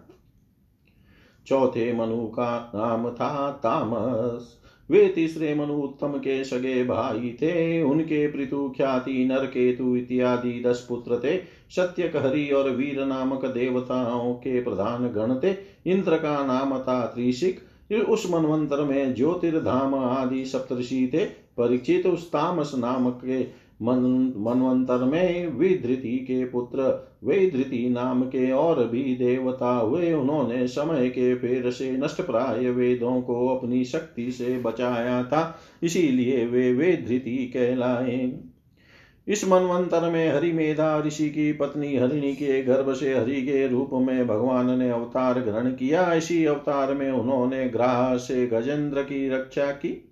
चौथे 1.46 1.92
मनु 1.92 2.26
का 2.26 2.72
नाम 2.74 3.10
था 3.10 3.50
तामस। 3.50 4.59
वे 4.90 5.06
तीसरे 5.08 5.54
मनु 5.54 5.74
उत्तम 5.74 6.12
के 6.18 6.42
सगे 6.44 6.82
भाई 6.84 7.32
थे 7.42 7.82
उनके 7.82 8.26
पृथु 8.28 8.68
ख्याति 8.76 9.24
नर 9.24 9.46
केतु 9.46 9.96
इत्यादि 9.96 10.62
दस 10.66 10.86
पुत्र 10.88 11.20
थे 11.24 11.36
सत्य 11.76 12.08
कहरी 12.08 12.50
और 12.50 12.70
वीर 12.70 13.04
नामक 13.04 13.44
देवताओं 13.44 14.32
के 14.34 14.60
प्रधान 14.60 15.08
गण 15.08 15.34
थे 15.34 15.56
इंद्र 15.90 16.16
का 16.16 16.44
नाम 16.46 16.78
था 16.78 17.04
त्रिशिक 17.06 17.60
उस 18.08 18.30
मनवंतर 18.30 18.84
में 18.84 19.14
ज्योतिर्धाम 19.14 19.94
आदि 19.94 20.44
सप्तषि 20.44 21.10
थे 21.14 21.24
परिचित 21.56 22.06
उस 22.06 22.28
तामस 22.28 22.72
नामक 22.74 23.20
के 23.24 23.42
मन, 23.82 24.32
मनवंतर 24.36 25.04
में 25.04 25.46
विधृति 25.46 26.16
के 26.16 26.44
पुत्र, 26.44 27.10
वेधृति 27.24 27.88
नाम 27.90 28.22
के 28.22 28.50
और 28.50 28.88
भी 28.88 29.02
देवता 29.02 29.70
हुए 29.70 30.12
उन्होंने 30.12 30.66
समय 30.66 31.08
के 31.08 31.34
फेर 31.34 31.70
से 31.70 31.90
नष्ट 31.90 32.22
प्राय 32.22 32.70
वेदों 32.70 33.22
को 33.22 33.48
अपनी 33.48 33.84
शक्ति 33.84 34.32
से 34.32 34.58
बचाया 34.58 35.24
था। 35.24 35.60
इसीलिए 35.82 36.46
वे 36.46 36.72
वेधृति 36.72 37.52
कहलाए। 37.56 38.32
इस 39.28 39.48
मनवंतर 39.48 40.10
में 40.10 40.34
हरिमेधा 40.34 41.02
ऋषि 41.06 41.30
की 41.30 41.52
पत्नी 41.52 41.96
हरिणी 41.96 42.32
के 42.32 42.62
गर्भ 42.62 42.94
से 42.94 43.18
हरि 43.18 43.42
के 43.42 43.68
रूप 43.68 43.90
में 43.92 44.26
भगवान 44.26 44.78
ने 44.78 44.90
अवतार 44.90 45.40
ग्रहण 45.40 45.70
किया। 45.70 46.12
इसी 46.12 46.44
अवतार 46.44 46.94
में 46.94 47.10
उन्होंने 47.10 47.68
ग्राह 47.68 48.16
से 48.16 48.46
गजेंद्र 48.46 49.02
की 49.02 49.28
रक्षा 49.28 49.66
की। 49.66 50.10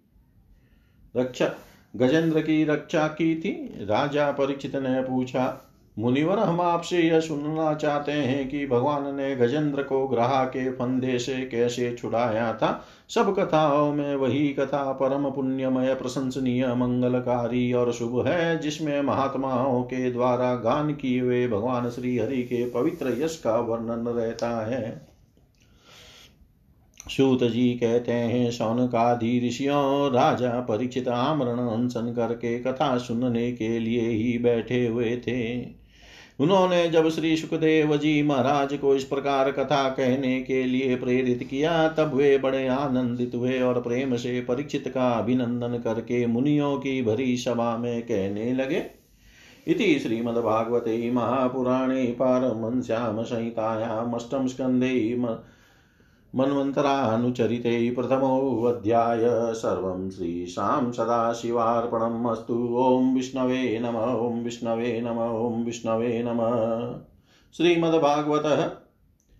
रक्षा 1.16 1.54
गजेंद्र 1.96 2.40
की 2.40 2.64
रक्षा 2.64 3.06
की 3.08 3.34
थी, 3.34 3.78
राजा 3.80 4.30
परीक्षित 4.30 4.76
ने 4.76 5.02
पूछा, 5.02 5.64
मुनिवर 5.98 6.38
हम 6.38 6.60
आपसे 6.60 6.98
यह 6.98 7.20
सुनना 7.20 7.74
चाहते 7.74 8.12
हैं 8.12 8.48
कि 8.48 8.66
भगवान 8.66 9.16
ने 9.16 9.36
गजेंद्र 9.36 9.82
को 9.82 10.08
ग्रह 10.08 10.44
के 10.44 10.70
फंदे 10.70 11.18
से 11.18 11.34
कैसे 11.34 11.94
छुड़ाया 11.94 12.52
था? 12.52 12.84
सब 13.08 13.36
कथाओं 13.38 13.94
में 13.94 14.16
वही 14.16 14.48
कथा 14.48 14.92
परम 14.92 15.30
पुण्यमय, 15.30 15.94
प्रशंसनीय, 15.94 16.74
मंगलकारी 16.74 17.72
और 17.72 17.92
शुभ 17.92 18.26
है, 18.26 18.58
जिसमें 18.58 19.02
महात्माओं 19.02 19.82
के 19.82 20.10
द्वारा 20.10 20.54
गान 20.54 20.94
किए 20.94 21.20
हुए 21.20 21.48
भगवान 21.48 21.90
श्री 21.90 22.18
हरि 22.18 22.42
के 22.42 22.70
पवित्र 22.70 23.16
यश 23.22 23.40
का 23.44 23.56
वर्णन 23.56 24.08
रहता 24.08 24.66
है। 24.66 25.07
सूत 27.08 27.44
जी 27.44 27.72
कहते 27.74 28.12
हैं 28.12 28.50
शौनकादि 28.50 29.40
ऋषियों 29.48 30.12
राजा 30.12 30.60
परीक्षित 30.60 31.08
आमरण 31.08 31.58
अनशन 31.58 32.12
करके 32.12 32.58
कथा 32.58 32.96
सुनने 32.98 33.52
के 33.52 33.78
लिए 33.78 34.08
ही 34.08 34.38
बैठे 34.38 34.86
हुए 34.86 35.16
थे। 35.16 35.78
उन्होंने 36.40 36.88
जब 36.88 37.08
श्री 37.08 37.36
सुखदेव 37.36 37.96
जी 37.96 38.22
महाराज 38.22 38.74
को 38.74 38.94
इस 38.94 39.04
प्रकार 39.04 39.50
कथा 39.50 39.88
कहने 39.88 40.40
के 40.40 40.64
लिए 40.64 40.96
प्रेरित 40.96 41.42
किया, 41.50 41.88
तब 41.88 42.14
वे 42.14 42.38
बड़े 42.38 42.66
आनंदित 42.68 43.34
हुए 43.34 43.60
और 43.60 43.80
प्रेम 43.80 44.16
से 44.16 44.40
परीक्षित 44.40 44.88
का 44.88 45.10
अभिनंदन 45.10 45.78
करके 45.78 46.26
मुनियों 46.26 46.76
की 46.76 47.02
भरी 47.02 47.36
सभा 47.36 47.76
में 47.76 48.02
कहने 48.02 48.52
लगे। 48.52 48.82
इति 49.68 49.98
श्रीमद्भागवते 49.98 51.10
महापुराणे 51.10 52.04
पारमंस्यां 52.04 53.24
संहितायामष्टम 53.24 54.46
स्कन्धे 54.46 55.16
मन्वन्तरानुचरिते 56.34 57.90
प्रथमोऽध्याय 57.90 59.20
सर्वं 59.54 60.10
श्रीशां 60.10 60.92
सदाशिवार्पणम् 60.92 62.26
अस्तु। 62.26 62.76
ॐ 62.76 63.14
विष्णवे 63.14 63.78
नम, 63.78 63.96
ॐ 63.96 64.44
विष्णवे 64.44 65.00
नम, 65.00 65.18
ॐ 65.18 65.64
विष्णवे 65.64 66.22
नमः। 66.26 66.94
श्रीमद्भागवतः 67.56 68.77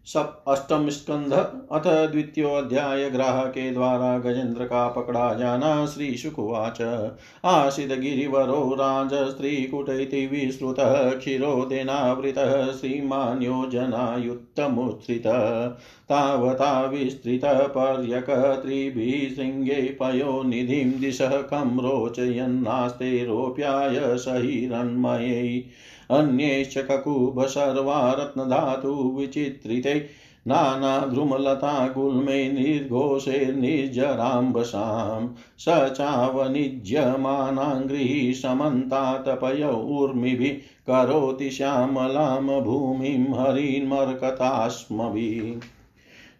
सप 0.08 0.44
अष्टम 0.48 0.88
स्कंध 0.88 1.32
अथ 1.72 2.12
द्वितीयोध्याय 2.12 3.10
ग्राह 3.10 3.44
के 3.44 3.70
द्वारा 3.70 4.18
गजेंद्र 4.18 4.64
का 4.64 4.88
पकड़ा 4.88 5.34
जाना 5.34 5.86
श्री 5.86 6.16
शुकुवाच। 6.16 7.08
आसिद 7.44 7.92
गिरिवरो 7.92 8.74
राज 8.74 9.28
स्त्रीकुटैति 9.28 10.26
विश्रुतः 10.26 11.10
क्षीरोदेनावृतः 11.10 12.72
श्रीमान् 12.72 13.42
योजनायुत्तमुत्थ्रितः 13.42 15.68
तावता 16.08 16.86
विस्तृतः 16.86 17.66
पर्यक 17.66 18.62
त्रिभिः 18.62 19.96
पयो 20.00 20.42
निधिं 20.42 21.00
दिशः 21.00 21.26
कं 21.26 21.80
रोचयन्नास्ते 21.80 23.24
रोप्याय 23.24 24.18
सहिरन्मयै। 24.18 25.64
अन्यैश्च 26.10 26.78
ककुभ 26.78 27.44
सर्वा 27.44 28.12
रत्नधातु 28.12 29.14
विचित्रिते 29.18 30.06
नानाद्रुमलतागुल्मे 30.46 32.52
निर्घोषैर्निर्जराम्बसां 32.52 35.28
स 35.58 35.68
चावनिज्यमानाङ्घ्रिः 35.68 38.32
समन्तातपय 38.32 39.80
ऊर्मिभिः 39.84 40.58
करोति 40.86 41.50
श्यामलां 41.50 42.60
भूमिं 42.60 43.38
हरिन्मर्कतास्मभिः। 43.38 45.60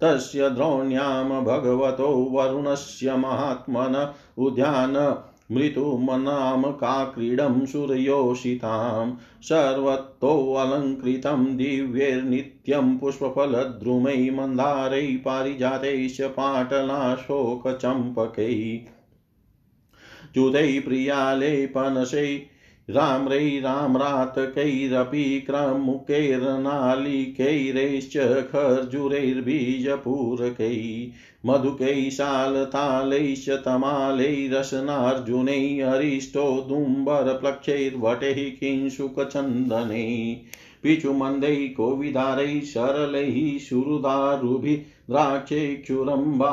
तस्य 0.00 0.50
द्रोण्यां 0.50 1.44
भगवतो 1.44 2.28
वरुणस्य 2.32 3.16
महात्मन 3.16 4.12
उद्यान 4.38 5.24
मृत्युमनाम 5.52 6.62
काक्रीडं 6.62 7.66
सूर्योषितां 7.66 9.14
सर्वतोऽलङ्कृतं 9.42 11.56
दिव्यैर्नित्यं 11.56 12.98
पुष्पफलद्रुमै 12.98 14.30
मन्दारै 14.30 15.20
पारिजातैश्च 15.24 16.22
पाटलाशोकचम्पकै। 16.22 18.86
च्युतै 20.34 20.80
प्रियालै 22.90 22.92
पनसै 22.92 23.62
राम्रैराम्रातकैरपि 23.62 25.22
क्रमुकैर्नालिकैरैश्च 25.46 28.16
खर्जुरैर्बीजपूरकै 28.50 30.76
मधुकै 31.46 32.10
शालतालैश्च 32.10 33.48
तमालैरसनार्जुनैः 33.64 35.90
अरिष्टोदुम्बरप्लक्षैर्वटैः 35.92 38.38
किंशुकचन्दनै 38.60 40.06
पिचुमन्दैः 40.82 41.60
कोविदारैः 41.76 42.60
सरलैः 42.60 43.58
सुहृदारुभिः 43.58 44.80
द्राक्षैक्षुरम्बा 45.10 46.52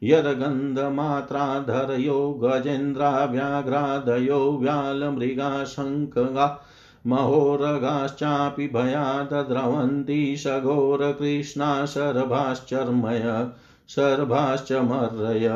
यद्गन्धमात्राधरयो 0.03 2.39
गजेन्द्राव्याघ्रादयो 2.43 4.59
व्यालमृगाशङ्कगा 4.61 6.59
महोरगाश्चापि 7.07 8.67
भयादद्रवन्ति 8.67 10.37
सघोरकृष्णा 10.37 11.85
शरभाश्चर्मय 11.85 13.47
सर्भाश्च 13.89 14.71
मर्रय 14.71 15.47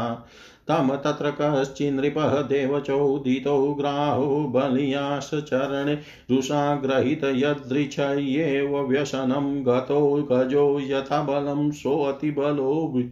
तं 0.70 0.96
तत्र 0.96 1.34
कश्चिन्नृपः 1.40 2.42
देवचोदितो 2.42 3.74
ग्राहो 3.74 4.46
बलियाश्चरणे 4.46 5.98
रुषाग्रहित 6.30 7.24
यदृच्छयेव 7.24 8.80
व्यसनं 8.80 9.66
गतो 9.66 10.28
गजो 10.32 10.80
यथा 10.80 11.22
बलं 11.22 11.70
सोऽतिबलो 11.70 13.02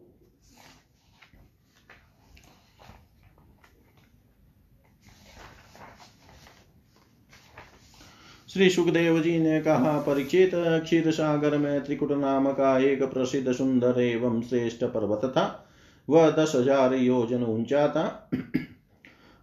श्री 8.55 8.69
सुखदेव 8.69 9.19
जी 9.19 9.39
ने 9.39 9.59
कहा 9.61 9.99
परीक्षित 9.99 10.51
क्षीर 10.55 11.11
सागर 11.11 11.57
में 11.57 11.83
त्रिकुट 11.83 12.11
नाम 12.11 12.51
का 12.51 12.77
एक 12.79 13.03
प्रसिद्ध 13.03 13.51
सुंदर 13.51 13.99
एवं 14.01 14.41
श्रेष्ठ 14.41 14.83
पर्वत 14.83 15.25
था। 15.25 15.69
वह 16.09 16.29
दस 16.29 16.51
हज़ार 16.55 16.93
योजन 16.93 17.43
ऊँचा 17.43 17.87
था। 17.87 18.29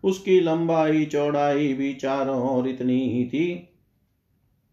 उसकी 0.04 0.40
लंबाई, 0.40 1.04
चौड़ाई 1.04 1.72
भी 1.72 1.94
चारों 1.94 2.58
ओर 2.58 2.68
इतनी 2.68 3.00
ही 3.10 3.24
थी। 3.24 3.68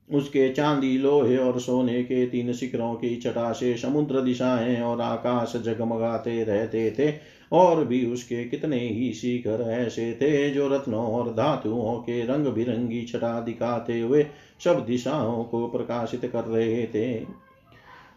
उसके 0.09 0.49
चांदी, 0.49 0.97
लोहे 0.97 1.37
और 1.37 1.59
सोने 1.59 2.03
के 2.03 2.25
तीन 2.25 2.53
शिखरों 2.53 2.93
की 2.93 3.15
छटा 3.15 3.51
से 3.51 3.77
समुद्र 3.77 4.21
दिशाएँ 4.21 4.81
और 4.81 5.01
आकाश 5.01 5.55
जगमगाते 5.55 6.43
रहते 6.43 6.91
थे। 6.91 7.38
और 7.51 7.85
भी 7.85 8.05
उसके 8.05 8.43
कितने 8.45 8.79
ही 8.79 9.13
शिखर 9.13 9.61
ऐसे 9.69 10.13
थे 10.13 10.49
जो 10.49 10.67
रत्नों 10.67 11.05
और 11.05 11.29
धातुओं 11.29 11.97
के 11.99 12.25
रंग 12.25 12.47
बिरंगी 12.47 13.01
छटा 13.01 13.39
दिखाते 13.41 13.99
हुए 13.99 14.25
सब 14.63 14.85
दिशाओं 14.85 15.43
को 15.43 15.67
प्रकाशित 15.67 16.25
कर 16.25 16.43
रहे 16.43 16.85
थे। 16.85 17.39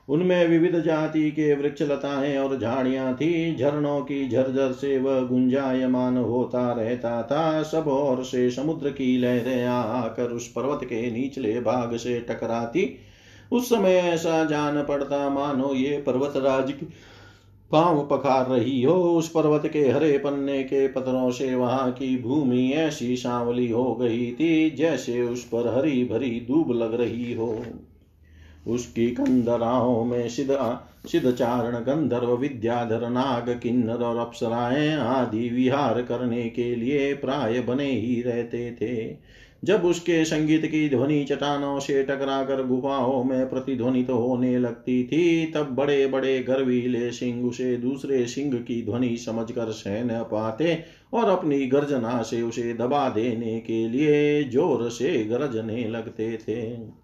उनमें 0.09 0.49
विविध 0.49 0.81
जाति 0.81 1.31
के 1.31 1.55
वृक्ष 1.55 1.83
लताएँ 1.83 2.37
और 2.39 2.59
झाड़ियाँ 2.59 3.15
थी। 3.15 3.57
झरनों 3.57 4.01
की 4.01 4.29
झरझर 4.29 4.73
से 4.73 4.99
वह 4.99 5.21
गुंजायमान 5.21 6.17
होता 6.17 6.73
रहता 6.73 7.23
था। 7.23 7.63
सब 7.63 7.89
और 7.89 8.25
से 8.25 8.51
समुद्र 8.51 8.91
की 8.91 9.19
लहरें 9.19 9.65
आकर 9.65 10.31
उस 10.31 10.49
पर्वत 10.49 10.85
के 10.85 11.11
निचले 11.11 11.61
भाग 11.61 11.97
से 11.97 12.21
टकराती। 12.21 12.95
उस 13.53 13.69
समय 13.69 13.93
ऐसा 13.93 14.45
जान 14.45 14.83
पड़ता, 14.83 15.29
मानो 15.29 15.75
ये 15.75 15.99
पर्वत 15.99 16.37
राज 16.37 16.75
पाँव 17.73 18.09
पखार 18.11 18.47
रही 18.47 18.83
हो 18.83 18.95
उस 18.95 19.29
पर्वत 19.29 19.67
के 19.67 19.81
हरे 19.81 20.19
पन्ने 20.19 20.63
के 20.63 20.89
पत्थरों 20.89 21.31
से, 21.31 21.55
वहाँ 21.55 21.93
की 21.93 22.23
भूमि 22.23 22.71
ऐसी 22.71 23.17
सांवली 23.17 23.71
हो 23.71 23.95
गई 23.95 24.33
थी 24.33 24.71
जैसे 24.71 25.23
उस 25.23 25.45
पर 25.45 25.79
हरी 25.79 26.05
भरी 26.05 26.31
दूब 26.31 26.73
लग 26.73 26.95
रही 26.95 27.35
हो। 27.35 27.65
उसकी 28.67 29.07
कंदराओं 29.11 30.05
में 30.05 30.29
सिद्ध 30.29 30.79
सिद्ध 31.07 31.33
चारण 31.33 31.77
गंधर्व, 31.77 32.37
विद्याधर 32.37 33.09
नाग 33.09 33.61
किन्नर 33.63 34.05
और 34.05 34.17
अप्सराएँ 34.17 34.97
आदि 34.97 35.49
विहार 35.49 36.03
करने 36.03 36.49
के 36.49 36.75
लिए 36.75 37.15
प्राय 37.15 37.61
बने 37.61 37.91
ही 37.91 38.23
रहते 38.23 38.73
थे। 38.73 39.17
जब 39.63 39.85
उसके 39.85 40.25
संगीत 40.25 40.65
की 40.67 40.89
ध्वनि 40.89 41.25
चटानों 41.25 41.79
से 41.81 42.03
टकरा 42.03 42.43
कर 42.45 42.63
गुफाओं 42.67 43.25
में 43.25 43.49
प्रतिध्वनित 43.51 44.07
तो 44.07 44.17
होने 44.17 44.59
लगती 44.59 45.05
थी, 45.05 45.47
तब 45.47 45.75
बड़े 45.75 46.07
बड़े 46.07 46.39
गर्वीले 46.43 47.11
सिंह 47.13 47.45
उसे 47.49 47.77
दूसरे 47.77 48.27
सिंह 48.27 48.55
की 48.55 48.83
ध्वनि 48.85 49.17
समझकर 49.17 49.71
सह 49.71 50.03
न 50.05 50.23
पाते 50.23 50.83
और 51.13 51.29
अपनी 51.29 51.67
गर्जना 51.67 52.23
से 52.23 52.43
उसे 52.43 52.75
दबा 52.75 53.09
देने 53.09 53.61
के 53.61 53.89
लिए 53.89 54.45
ज़ोर 54.45 54.89
से 54.91 55.25
गरजने 55.25 55.89
लगते 55.89 56.37
थे। 56.39 57.02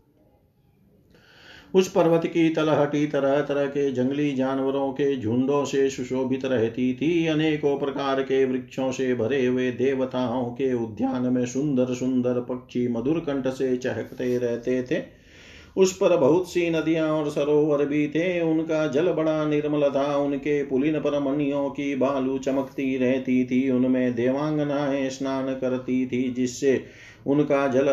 उस 1.74 1.88
पर्वत 1.88 2.26
की 2.26 2.48
तलहटी 2.48 3.06
तरह 3.06 3.40
तरह 3.40 3.66
के 3.66 3.90
जंगली 3.92 4.32
जानवरों 4.32 4.92
के 4.92 5.16
झुंडों 5.16 5.64
से 5.64 5.90
सुशोभित 5.90 6.44
रहती 6.44 6.94
थी। 6.94 7.26
अनेकों 7.26 7.78
प्रकार 7.78 8.22
के 8.22 8.44
वृक्षों 8.44 8.92
से 8.92 9.14
भरे 9.14 9.46
हुए 9.46 9.70
देवताओं 9.70 10.50
के 10.50 10.72
उद्यान 10.74 11.22
में 11.22 11.46
सुंदर 11.46 11.94
सुंदर 11.94 12.40
पक्षी 12.40 12.88
मधुर 12.88 13.18
कंठ 13.18 13.48
से 13.48 13.76
चहकते 13.76 14.38
रहते 14.38 14.82
थे। 14.82 15.02
उस 15.76 15.92
पर 15.96 16.16
बहुत 16.16 16.50
सी 16.50 16.70
नदियाँ 16.70 17.08
और 17.08 17.30
सरोवर 17.30 17.84
भी 17.84 18.08
थे। 18.08 18.40
उनका 18.40 18.86
जल 18.86 19.12
बड़ा 19.12 19.44
निर्मल 19.44 19.88
था। 19.90 20.16
उनके 20.16 20.62
पुलिन 20.62 20.98
पर 21.00 21.18
मनियों 21.20 21.68
की 21.70 21.94
बालू 21.94 22.38
चमकती 22.38 22.96
रहती 22.96 23.44
थी। 23.44 23.70
उनमें 23.70 24.14
देवांगनाएँ 24.14 25.10
स्नान 25.10 25.54
करती 25.54 26.06
थी, 26.06 26.30
जिससे 26.30 26.84
उनका 27.26 27.66
जल 27.68 27.88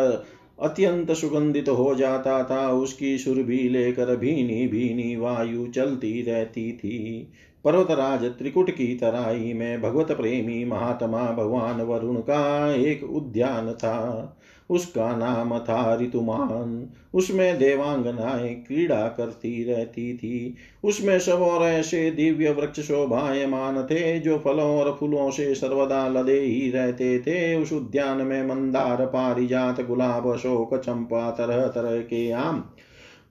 अत्यंत 0.61 1.11
सुगंधित 1.11 1.69
हो 1.69 1.95
जाता 1.95 2.43
था। 2.43 2.71
उसकी 2.71 3.17
सुरभि 3.17 3.57
लेकर 3.57 4.15
भीनी 4.15 4.67
भीनी 4.67 5.15
वायु 5.15 5.67
चलती 5.67 6.21
रहती 6.21 6.71
थी। 6.71 7.27
पर्वतराज 7.63 8.23
त्रिकुट 8.23 8.71
की 8.71 8.95
तराई 8.95 9.53
में 9.53 9.81
भगवत 9.81 10.11
प्रेमी 10.11 10.65
महात्मा 10.65 11.31
भगवान 11.31 11.81
वरुण 11.81 12.15
का 12.15 12.73
एक 12.73 13.03
उद्यान 13.03 13.73
था। 13.73 14.37
उसका 14.69 15.15
नाम 15.15 15.59
था 15.59 15.97
ऋतुमान 16.01 16.89
उसमें 17.13 17.57
देवांगनाएँ 17.57 18.55
क्रीड़ा 18.55 19.07
करती 19.07 19.63
रहती 19.63 20.17
थी। 20.17 20.55
उसमें 20.83 21.19
सब 21.19 21.33
और 21.33 21.63
ऐसे 21.63 22.11
दिव्य 22.11 22.51
वृक्ष 22.51 22.79
शोभायमान 22.79 23.83
थे, 23.83 24.19
जो 24.19 24.37
फलों 24.37 24.79
और 24.79 24.97
फूलों 24.99 25.31
से 25.31 25.55
सर्वदा 25.55 26.07
लदे 26.07 26.39
ही 26.39 26.71
रहते 26.71 27.19
थे। 27.19 27.55
उस 27.55 27.73
उद्यान 27.73 28.17
में 28.17 28.47
मंदार, 28.47 29.05
पारिजात, 29.05 29.81
गुलाब, 29.81 30.33
अशोक, 30.33 30.77
चंपा 30.77 31.31
तरह 31.31 31.67
तरह 31.67 32.01
के 32.01 32.31
आम, 32.31 32.59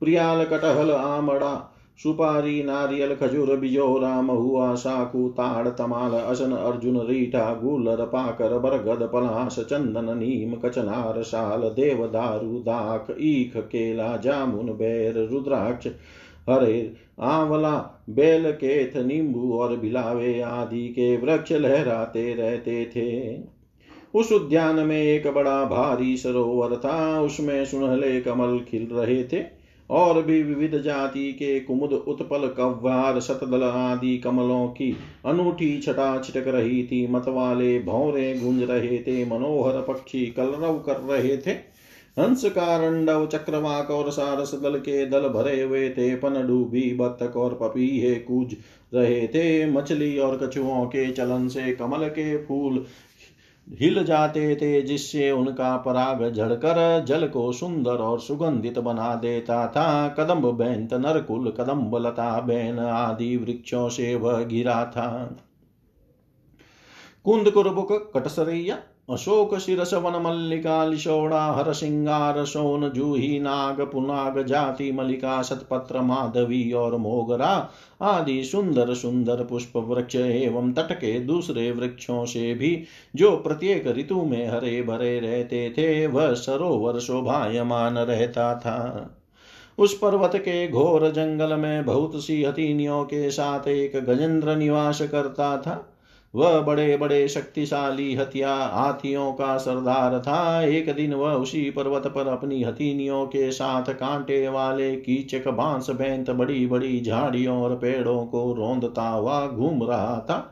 प्रियाल, 0.01 0.45
कटहल, 0.45 0.91
आमड़ा 0.91 1.74
सुपारी, 2.03 2.63
नारियल, 2.63 3.15
खजूर 3.15 3.57
बिजोरा 3.57 4.23
महुआ 4.23 4.75
साकू 4.75 5.29
ताड़, 5.29 5.69
तमाल, 5.69 6.13
असन, 6.13 6.53
अर्जुन, 6.53 7.07
रीठा, 7.07 7.55
गुलर, 7.55 7.97
पाकर, 7.97 8.59
बरगद, 8.59 9.11
पलाश, 9.13 9.57
चंदन, 9.59 10.05
नीम, 10.05 10.55
कचनार 10.55 11.23
साल 11.23 11.61
देवदारु 11.61 12.59
दाख, 12.59 13.15
ईख, 13.21 13.57
केला, 13.57 14.17
जामुन, 14.17 14.67
बैर, 14.67 15.29
रुद्राक्ष, 15.33 15.87
हरे, 16.51 16.93
आंवला, 17.21 18.05
बेल, 18.11 18.51
केथ, 18.51 18.97
नींबू 18.97 19.59
और 19.59 19.77
बिलावे 19.77 20.41
आदि 20.41 20.89
के 20.89 21.17
वृक्ष 21.17 21.53
लहराते 21.53 22.35
रहते 22.35 22.85
थे। 22.85 23.39
उस 24.19 24.33
उद्यान 24.33 24.77
में 24.77 25.03
एक 25.03 25.35
बड़ा 25.35 25.65
भारी 25.65 26.17
सरोवर 26.17 26.77
था, 26.77 27.21
उसमें 27.21 27.65
सुनहले 27.65 28.21
कमल 28.21 28.61
खिल 28.69 28.89
रहे 28.93 29.25
थे। 29.25 29.54
और 29.91 30.23
भी 30.23 30.43
विविध 30.43 30.81
जाति 30.83 31.33
के 31.33 31.59
कुमुद 31.61 31.93
उत्पल 31.93 32.49
कव्वार 32.49 33.21
शतदल 33.21 33.63
आदि 33.63 34.17
कमलों 34.19 34.67
की 34.69 34.97
अनूठी 35.27 35.79
छटा 35.81 36.19
छिटक 36.19 36.49
रही 36.49 36.83
थी 36.85 37.07
मतवाले 37.07 37.79
भौरे 37.79 38.33
गूंज 38.35 38.63
रहे 38.63 38.99
थे 38.99 39.25
मनोहर 39.25 39.81
पक्षी 39.83 40.27
कलरव 40.27 40.79
कर 40.79 40.97
रहे 41.11 41.37
थे 41.37 41.51
हंस 42.19 42.45
कारंडव 42.45 43.27
चक्रवाक 43.27 43.91
और 43.91 44.11
सारस 44.11 44.55
दल 44.55 44.77
के 44.79 45.07
दल 45.07 45.29
भरे 45.29 45.61
हुए 45.63 45.89
थे 45.91 46.15
पनडूबी 46.17 46.93
बत्तक 46.95 47.37
और 47.37 47.55
पपीहे 47.55 48.15
कूज 48.15 48.57
रहे 48.95 49.27
थे 49.27 49.67
मछली 49.67 50.19
और 50.19 50.37
कछुओं 50.39 50.85
के 50.87 51.11
चलन 51.11 51.49
से 51.49 51.73
कमल 51.73 52.09
के 52.09 52.37
फूल 52.45 52.85
हिल 53.69 54.05
जाते 54.05 54.57
थे 54.57 54.83
जिससे 54.83 55.31
उनका 55.31 55.77
पराग 55.77 56.33
झड़कर 56.33 57.05
जल 57.05 57.29
को 57.29 57.53
सुंदर 57.53 57.97
और 57.97 58.21
सुगंधित 58.21 58.79
बना 58.79 59.15
देता 59.15 59.67
था। 59.69 60.09
कदम्ब 60.09 60.47
बैंत, 60.47 60.95
नरकुल, 60.95 61.51
कदम्ब, 61.51 61.97
लता 61.97 62.41
बैन 62.41 62.79
आदि 62.79 63.37
वृक्षों 63.37 63.89
से 63.89 64.15
वह 64.15 64.43
गिरा 64.43 64.85
था। 64.85 65.37
कुंद 67.25 67.51
कुरबुक, 67.51 68.13
कटसरैया 68.15 68.79
अशोक 69.11 69.59
शिरस 69.59 69.95
वन 69.95 70.23
मल्लिका 70.23 70.85
लिशोड़ा 70.85 71.53
हर 71.53 71.73
सिंगार 71.73 72.45
सोन 72.45 72.89
जूही 72.89 73.41
नाग 73.41 73.81
पुनाग 73.81 74.43
जाति 74.47 74.93
मलिका 74.93 75.43
सतपत्र 75.43 76.01
माधवी 76.01 76.73
और 76.73 76.97
मोगरा 76.97 77.71
आदि 78.03 78.45
सुंदर 78.45 78.95
सुंदर 78.95 79.45
पुष्प 79.45 79.77
वृक्ष 79.77 80.17
एवं 80.17 80.73
तट 80.73 80.93
के 80.93 81.21
दूसरे 81.21 81.73
वृक्षों 81.73 82.25
से 82.25 82.55
भी 82.55 82.85
जो 83.17 83.37
प्रत्येक 83.37 83.87
ऋतु 83.87 84.23
में 84.23 84.49
हरे 84.49 84.83
भरे 84.83 85.21
रहते 85.21 85.71
थे, 85.71 86.07
वह 86.07 86.33
सरोवर 86.35 86.99
शोभायमान 86.99 87.99
रहता 87.99 88.55
था। 88.55 89.11
उस 89.79 89.99
पर्वत 89.99 90.33
के 90.37 90.69
घोर 90.69 91.11
जंगल 91.11 91.57
में 91.57 91.85
बहुत 91.85 92.25
सी 92.25 92.45
हथीनियों 92.45 93.05
के 93.05 93.31
साथ 93.31 93.69
एक 93.69 93.97
गजेंद्र 93.97 94.57
निवास 94.57 95.03
करता 95.03 95.57
था। 95.57 95.94
वह 96.35 96.61
बड़े 96.61 96.97
बड़े 96.97 97.29
शक्तिशाली 97.29 98.15
हथिया 98.15 98.55
हाथियों 98.55 99.33
का 99.33 99.57
सरदार 99.57 100.21
था। 100.21 100.63
एक 100.63 100.95
दिन 100.95 101.15
वह 101.15 101.33
उसी 101.33 101.71
पर्वत 101.71 102.07
पर 102.07 102.27
अपनी 102.27 102.63
हथीनियों 102.63 103.27
के 103.27 103.51
साथ 103.51 103.83
कांटे 103.83 104.49
वाले 104.49 104.97
कीचक, 104.97 105.49
बाँस 105.49 105.91
बैंत, 105.91 106.31
बड़ी 106.31 106.67
बड़ी 106.67 107.01
झाड़ियों 107.01 107.63
और 107.63 107.77
पेड़ों 107.77 108.27
को 108.27 108.53
रोंदता 108.53 109.09
हुआ 109.09 109.47
घूम 109.47 109.83
रहा 109.83 110.19
था। 110.21 110.51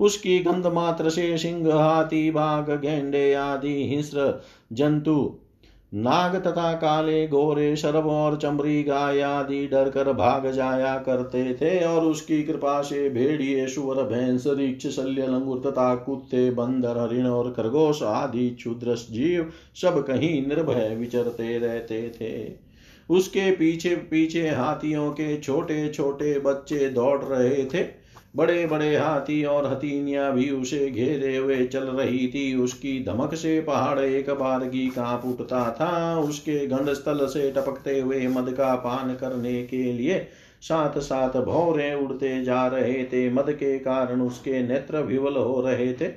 उसकी 0.00 0.38
गंध 0.38 0.66
मात्र 0.66 1.10
से 1.10 1.38
सिंह, 1.38 1.74
हाथी, 1.74 2.30
बाघ, 2.30 2.70
गेंडे 2.70 3.34
आदि 3.34 3.88
हिंस्र 3.88 4.42
जंतु 4.72 5.38
नाग 5.94 6.36
तथा 6.36 6.72
काले 6.72 7.26
गोरे 7.28 7.76
शरभ 7.76 8.06
और 8.06 8.36
चमरी 8.36 8.82
गाय 8.82 9.20
आदि 9.20 9.66
डर 9.66 9.90
कर 9.90 10.12
भाग 10.12 10.50
जाया 10.50 10.98
करते 10.98 11.54
थे 11.54 11.84
और 11.84 12.04
उसकी 12.04 12.42
कृपा 12.42 12.82
से 12.82 13.10
भेड़िए 13.10 13.66
सुवर 13.66 14.02
भैंस, 14.02 14.44
रिक्ष, 14.46 14.86
शल्य, 14.86 15.26
लंगुर 15.26 15.62
तथा 15.66 15.94
कुत्ते, 15.94 16.50
बंदर, 16.50 16.98
हरिण 16.98 17.26
और 17.26 17.50
खरगोश 17.50 18.02
आदि 18.02 18.50
क्षुद्र 18.50 18.94
जीव 18.94 19.50
सब 19.74 20.06
कहीं 20.06 20.46
निर्भय 20.46 20.94
विचरते 20.94 21.58
रहते 21.58 22.12
थे। 22.20 22.52
उसके 23.10 23.50
पीछे 23.50 23.96
पीछे 23.96 24.48
हाथियों 24.48 25.10
के 25.10 25.40
छोटे 25.40 25.88
छोटे 25.88 26.38
बच्चे 26.38 26.88
दौड़ 26.88 27.22
रहे 27.22 27.64
थे। 27.64 28.01
बड़े 28.34 28.64
बड़े 28.66 28.96
हाथी 28.96 29.42
और 29.44 29.66
हथीनिया 29.66 30.30
भी 30.30 30.48
उसे 30.50 30.88
घेरे 30.90 31.36
हुए 31.36 31.64
चल 31.64 31.84
रही 31.86 32.26
थी। 32.28 32.54
उसकी 32.56 32.98
धमक 33.04 33.34
से 33.34 33.60
पहाड़ 33.60 33.98
एक 34.00 34.30
बार 34.30 34.66
की 34.66 34.86
काँप 34.88 35.24
उठता 35.24 35.70
था। 35.70 36.18
उसके 36.18 36.66
गंड 36.66 36.92
स्थल 36.92 37.26
से 37.26 37.50
टपकते 37.50 37.98
हुए 38.00 38.26
मद 38.28 38.52
का 38.52 38.74
पान 38.76 39.14
करने 39.14 39.62
के 39.64 39.82
लिए 39.92 40.18
साथ 40.62 40.98
साथ 41.00 41.40
भौरे 41.42 41.92
उड़ते 41.94 42.42
जा 42.44 42.66
रहे 42.66 43.04
थे। 43.04 43.28
मद 43.30 43.50
के 43.50 43.78
कारण 43.78 44.20
उसके 44.20 44.62
नेत्र 44.62 45.02
विवल 45.02 45.36
हो 45.36 45.60
रहे 45.60 45.92
थे। 45.92 46.10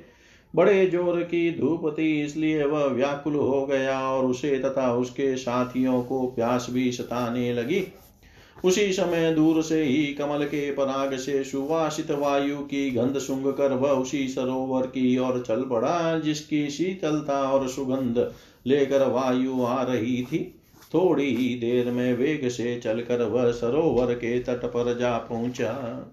बड़े 0.54 0.86
ज़ोर 0.86 1.20
की 1.22 1.50
धूप 1.58 1.88
थी, 1.98 2.22
इसलिए 2.22 2.64
वह 2.64 2.84
व्याकुल 2.86 3.34
हो 3.34 3.64
गया 3.66 3.98
और 4.00 4.24
उसे 4.24 4.58
तथा 4.58 4.92
उसके 4.94 5.36
साथियों 5.36 6.02
को 6.02 6.26
प्यास 6.26 6.66
भी 6.70 6.90
सताने 6.92 7.52
लगी। 7.52 7.80
उसी 8.64 8.92
समय 8.92 9.32
दूर 9.34 9.62
से 9.62 9.82
ही 9.82 10.06
कमल 10.06 10.44
के 10.44 10.70
पराग 10.70 11.16
से 11.16 11.44
सुवासित 11.44 12.10
वायु 12.10 12.56
की 12.56 12.90
गंध 12.90 13.18
सुंग 13.18 13.52
कर 13.52 13.72
वह 13.72 13.90
उसी 13.90 14.28
सरोवर 14.28 14.86
की 14.86 15.18
ओर 15.18 15.44
चल 15.46 15.62
पड़ा, 15.62 16.18
जिसकी 16.18 16.70
शीतलता 16.70 17.52
और 17.52 17.68
सुगंध 17.68 18.32
लेकर 18.66 19.08
वायु 19.08 19.62
आ 19.62 19.82
रही 19.82 20.22
थी। 20.22 20.60
थोड़ी 20.94 21.34
ही 21.34 21.54
देर 21.54 21.90
में 21.90 22.16
वेग 22.16 22.48
से 22.48 22.80
चलकर 22.80 23.22
वह 23.22 23.50
सरोवर 23.52 24.14
के 24.14 24.38
तट 24.38 24.64
पर 24.64 24.98
जा 24.98 25.18
पहुँचा। 25.18 26.12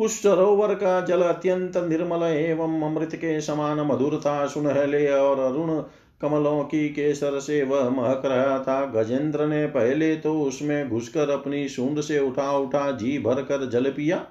उस 0.00 0.22
सरोवर 0.22 0.74
का 0.74 1.00
जल 1.00 1.22
अत्यंत 1.22 1.76
निर्मल 1.76 2.22
एवं 2.22 2.82
अमृत 2.82 3.14
के 3.14 3.40
समान 3.40 3.80
मधुरता, 3.80 4.46
सुनहले 4.46 5.10
और 5.10 5.38
अरुण 5.38 5.82
कमलों 6.20 6.62
की 6.64 6.88
केसर 6.88 7.38
से 7.40 7.62
वह 7.62 7.88
महक 7.90 8.22
रहा 8.26 8.58
था। 8.58 8.84
गजेंद्र 8.92 9.46
ने 9.46 9.66
पहले 9.66 10.14
तो 10.16 10.40
उसमें 10.42 10.88
घुसकर 10.88 11.30
अपनी 11.30 11.68
सूंड 11.68 12.00
से 12.00 12.18
उठा 12.18 12.50
उठा 12.52 12.90
जी 12.92 13.18
भर 13.18 13.42
कर 13.42 13.68
जल 13.68 13.90
पिया, 13.90 14.24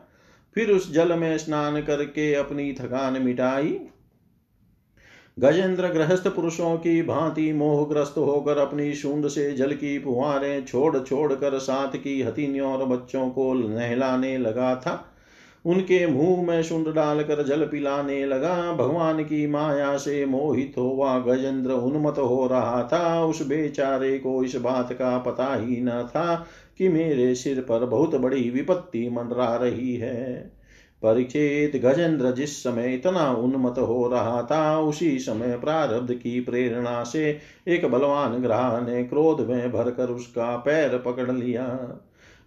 फिर 0.55 0.71
उस 0.71 0.91
जल 0.93 1.13
में 1.13 1.37
स्नान 1.37 1.81
करके 1.81 2.33
अपनी 2.33 2.71
थकान 2.73 3.21
मिटाई। 3.21 3.79
गजेंद्र 5.37 5.87
गृहस्थ 5.87 6.27
पुरुषों 6.27 6.75
की 6.77 7.01
भांति 7.01 7.51
मोहग्रस्त 7.53 8.17
होकर 8.17 8.57
अपनी 8.57 8.93
शूंड 8.93 9.27
से 9.27 9.51
जल 9.53 9.73
की 9.73 9.97
फुहारें 9.99 10.65
छोड़ 10.65 10.97
छोड़ 10.99 11.33
कर 11.33 11.57
साथ 11.59 11.97
की 11.97 12.21
हथिनियों 12.21 12.71
और 12.73 12.85
बच्चों 12.87 13.29
को 13.29 13.53
नहलाने 13.53 14.37
लगा 14.37 14.75
था। 14.75 15.03
उनके 15.67 16.07
मुँह 16.07 16.47
में 16.47 16.63
शुंड 16.63 16.93
डालकर 16.93 17.43
जल 17.43 17.65
पिलाने 17.65 18.25
लगा। 18.25 18.73
भगवान 18.73 19.23
की 19.23 19.47
माया 19.47 19.97
से 19.97 20.25
मोहित 20.25 20.73
हुआ 20.77 21.19
गजेंद्र 21.19 21.71
उन्मत 21.71 22.15
हो 22.17 22.47
रहा 22.47 22.89
था। 22.93 23.25
उस 23.25 23.47
बेचारे 23.47 24.19
को 24.19 24.43
इस 24.43 24.55
बात 24.55 24.93
का 24.93 25.17
पता 25.17 25.55
ही 25.55 25.81
न 25.81 25.89
था 25.89 26.47
कि 26.77 26.89
मेरे 26.89 27.35
सिर 27.35 27.61
पर 27.61 27.85
बहुत 27.85 28.15
बड़ी 28.15 28.49
विपत्ति 28.49 29.09
मंडरा 29.09 29.55
रही 29.55 29.95
है। 29.95 30.51
परीक्षित 31.03 31.81
गजेंद्र 31.81 32.31
जिस 32.31 32.63
समय 32.63 32.93
इतना 32.93 33.31
उन्मत 33.31 33.75
हो 33.79 34.07
रहा 34.07 34.41
था, 34.51 34.79
उसी 34.79 35.19
समय 35.19 35.57
प्रारब्ध 35.57 36.13
की 36.13 36.39
प्रेरणा 36.39 37.03
से 37.03 37.39
एक 37.67 37.85
बलवान 37.85 38.31
ग्रह 38.31 38.85
ने 38.89 39.03
क्रोध 39.03 39.41
में 39.41 39.71
भरकर 39.71 40.07
उसका 40.07 40.57
पैर 40.57 40.97
पकड़ 40.97 41.31
लिया। 41.31 41.79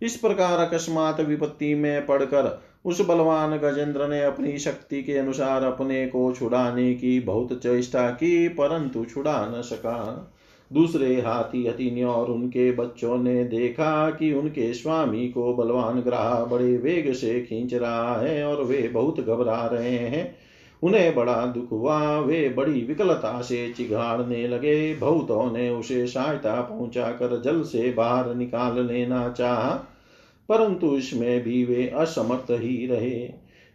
इस 0.02 0.16
प्रकार 0.16 0.58
अकस्मात 0.58 1.20
विपत्ति 1.20 1.74
में 1.74 2.06
पड़कर 2.06 2.69
उस 2.84 3.00
बलवान 3.08 3.56
गजेंद्र 3.56 4.08
ने 4.08 4.22
अपनी 4.24 4.58
शक्ति 4.58 5.02
के 5.02 5.18
अनुसार 5.18 5.64
अपने 5.64 6.06
को 6.06 6.32
छुड़ाने 6.32 6.94
की 6.94 7.20
बहुत 7.20 7.62
चेष्टा 7.62 8.10
की, 8.10 8.48
परंतु 8.48 9.04
छुड़ा 9.04 9.54
न 9.58 9.62
सका। 9.62 10.32
दूसरे 10.72 11.20
हाथी 11.20 11.66
हथिनियों 11.66 12.14
और 12.14 12.30
उनके 12.30 12.72
बच्चों 12.72 13.18
ने 13.18 13.44
देखा 13.44 14.10
कि 14.10 14.32
उनके 14.32 14.72
स्वामी 14.74 15.28
को 15.28 15.54
बलवान 15.54 16.00
ग्राह 16.00 16.44
बड़े 16.44 16.76
वेग 16.76 17.12
से 17.12 17.40
खींच 17.40 17.74
रहा 17.74 18.20
है 18.20 18.44
और 18.44 18.64
वे 18.64 18.88
बहुत 18.88 19.20
घबरा 19.20 19.66
रहे 19.66 19.96
हैं। 19.96 20.36
उन्हें 20.82 21.14
बड़ा 21.14 21.46
दुख 21.46 21.72
हुआ, 21.72 22.18
वे 22.18 22.48
बड़ी 22.48 22.80
विकलता 22.84 23.40
से 23.42 23.72
चिघाड़ने 23.76 24.48
लगे। 24.48 24.94
बहुतों 24.94 25.52
ने 25.52 25.70
उसे 25.70 26.06
सहायता 26.06 26.60
पहुँचा 26.60 27.08
कर 27.08 27.40
जल 27.40 27.62
से 27.62 27.92
बाहर 27.92 28.34
निकाल 28.34 28.86
लेना 28.86 29.28
चाहा। 29.28 29.86
परंतु 30.50 30.96
इसमें 30.96 31.42
भी 31.42 31.64
वे 31.64 31.86
असमर्थ 31.96 32.50
ही 32.52 32.86
रहे। 32.86 33.28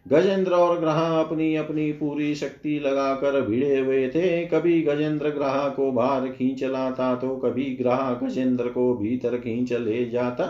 गजेंद्र 0.06 0.52
और 0.52 0.78
ग्रह 0.80 0.98
अपनी 1.12 1.54
अपनी 1.56 1.90
पूरी 1.92 2.34
शक्ति 2.34 2.78
लगाकर 2.78 3.40
भिड़े 3.40 3.78
हुए 3.78 4.08
थे। 4.08 4.44
कभी 4.46 4.80
गजेंद्र 4.82 5.30
ग्रह 5.30 5.68
को 5.68 5.90
बाहर 5.92 6.28
खींच 6.28 6.62
लाता 6.64 7.14
तो 7.14 7.36
कभी 7.36 7.64
ग्रह 7.76 8.10
गजेंद्र 8.22 8.68
को 8.68 8.92
भीतर 8.96 9.36
खींच 9.38 9.72
ले 9.72 10.04
जाता। 10.10 10.44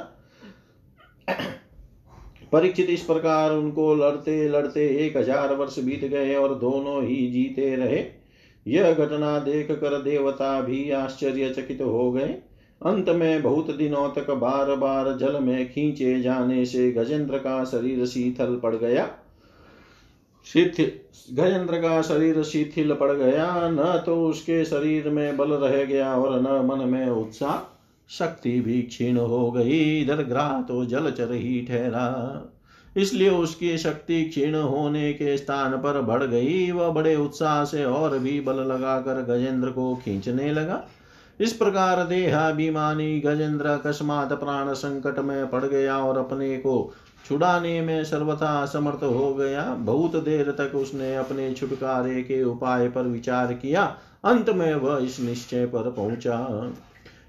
परीक्षित 2.52 2.90
इस 2.90 3.02
प्रकार 3.02 3.52
उनको 3.52 3.94
लड़ते 3.94 4.48
लड़ते 4.48 4.86
एक 5.06 5.16
हज़ार 5.16 5.54
वर्ष 5.54 5.78
बीत 5.78 6.04
गए 6.04 6.34
और 6.34 6.54
दोनों 6.58 7.02
ही 7.04 7.16
जीते 7.30 7.74
रहे। 7.76 8.04
यह 8.66 8.92
घटना 8.94 9.38
देख 9.38 9.70
कर 9.72 10.00
देवता 10.02 10.60
भी 10.60 10.90
आश्चर्यचकित 10.90 11.80
हो 11.82 12.10
गए। 12.12 12.34
अंत 12.84 13.08
में 13.08 13.42
बहुत 13.42 13.76
दिनों 13.76 14.08
तक 14.08 14.30
बार 14.30 14.74
बार 14.74 15.16
जल 15.16 15.40
में 15.40 15.68
खींचे 15.68 16.20
जाने 16.20 16.66
से 16.66 16.92
गजेंद्र 16.92 17.38
का 17.38 17.64
शरीर 17.64 18.06
शीतल 18.06 18.60
पड़ 18.62 18.74
गया। 18.74 19.08
शिथिल 20.46 20.92
गजेंद्र 21.42 21.76
का 21.76 22.02
शरीर 22.02 22.42
शिथिल 22.42 22.94
पड़ 22.94 23.12
गया। 23.12 23.68
न 23.68 24.02
तो 24.06 24.26
उसके 24.26 24.64
शरीर 24.64 25.08
में 25.10 25.36
बल 25.36 25.52
रह 25.52 25.84
गया 25.84 26.14
और 26.14 26.40
न 26.40 26.66
मन 26.66 26.88
में 26.88 27.06
उत्साह। 27.06 27.72
शक्ति 28.08 28.60
भी 28.60 28.82
क्षीण 28.82 29.16
हो 29.16 29.50
गई। 29.50 30.02
इधर 30.02 30.22
ग्राह 30.22 30.62
तो 30.62 30.84
जल 30.84 31.00
जलचर 31.00 31.32
ही 31.32 31.66
ठहरा। 31.68 32.42
इसलिए 32.96 33.30
उसकी 33.30 33.78
शक्ति 33.78 34.24
क्षीण 34.24 34.54
होने 34.54 35.12
के 35.12 35.36
स्थान 35.36 35.76
पर 35.76 36.00
बढ़ 36.00 36.22
गई। 36.22 36.70
वह 36.70 36.88
बड़े 36.88 37.16
उत्साह 37.16 37.64
से 37.64 37.84
और 37.84 38.18
भी 38.18 38.40
बल 38.40 38.54
लगाकर 38.54 39.22
गजेंद्र 39.22 39.70
को 39.70 39.94
खींचने 39.96 40.52
लगा। 40.52 40.84
इस 41.40 41.52
प्रकार 41.52 42.04
देहाभिमानी 42.04 43.20
गजेंद्र 43.20 43.66
अकस्मात 43.66 44.32
प्राण 44.32 44.72
संकट 44.72 45.18
में 45.18 45.50
पड़ 45.50 45.64
गया 45.64 45.98
और 45.98 46.18
अपने 46.18 46.56
को 46.56 46.92
छुड़ाने 47.28 47.80
में 47.80 48.04
सर्वथा 48.04 48.62
असमर्थ 48.62 49.02
हो 49.04 49.34
गया। 49.34 49.62
बहुत 49.62 50.16
देर 50.16 50.50
तक 50.50 50.74
उसने 50.74 51.16
अपने 51.16 51.52
छुटकारे 51.52 52.22
के 52.22 52.42
उपाय 52.44 52.88
पर 52.88 53.02
विचार 53.02 53.52
किया। 53.52 53.84
अंत 54.24 54.50
में 54.50 54.74
वह 54.74 55.04
इस 55.04 55.20
निश्चय 55.20 55.66
पर 55.66 55.90
पहुँचा। 55.90 56.72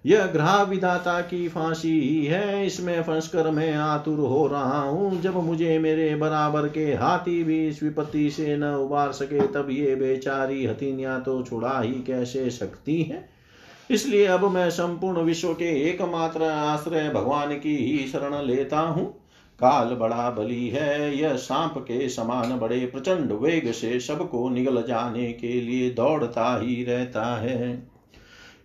यह 0.06 0.26
ग्रह 0.26 0.62
विधाता 0.62 1.22
की 1.22 1.48
फांसी 1.48 2.00
ही 2.02 2.26
है। 2.26 2.66
इसमें 2.66 3.02
फंसकर 3.04 3.50
मैं 3.52 3.74
आतुर 3.74 4.20
हो 4.20 4.48
रहा 4.48 4.80
हूँ। 4.80 5.22
जब 5.22 5.38
मुझे 5.38 5.80
मेरे 5.80 6.16
बराबर 6.16 6.68
के 6.68 6.86
हाथी 6.86 7.44
भी 7.44 7.68
इस 7.68 7.84
विपत्ति 7.84 8.30
से 8.30 8.58
न 8.58 8.64
उबार 8.64 9.12
सके, 9.12 9.48
तब 9.48 9.68
ये 9.70 9.96
बेचारी 9.96 10.66
हथिनिया 10.66 11.20
तो 11.20 11.42
छुड़ा 11.44 11.80
ही 11.80 11.94
कैसे 11.94 12.50
सकती 12.50 13.02
है? 13.04 13.37
इसलिए 13.90 14.26
अब 14.26 14.46
मैं 14.46 14.70
संपूर्ण 14.70 15.22
विश्व 15.22 15.54
के 15.54 15.70
एकमात्र 15.90 16.44
आश्रय 16.44 17.10
भगवान 17.10 17.54
की 17.60 17.76
ही 17.78 18.08
शरण 18.08 18.42
लेता 18.42 18.80
हूँ। 18.80 19.06
काल 19.60 19.94
बड़ा 19.96 20.30
बली 20.30 20.68
है, 20.70 21.18
यह 21.18 21.36
सांप 21.36 21.78
के 21.78 22.10
समान 22.10 22.58
बड़े 22.60 22.80
प्रचंड 22.86 23.32
वेग 23.32 23.72
से 23.72 24.00
सबको 24.00 24.50
निगल 24.50 24.82
जाने 24.84 25.32
के 25.34 25.62
लिए 25.62 25.90
दौड़ता 25.90 26.60
ही 26.60 26.84
रहता 26.84 27.24
है। 27.36 27.88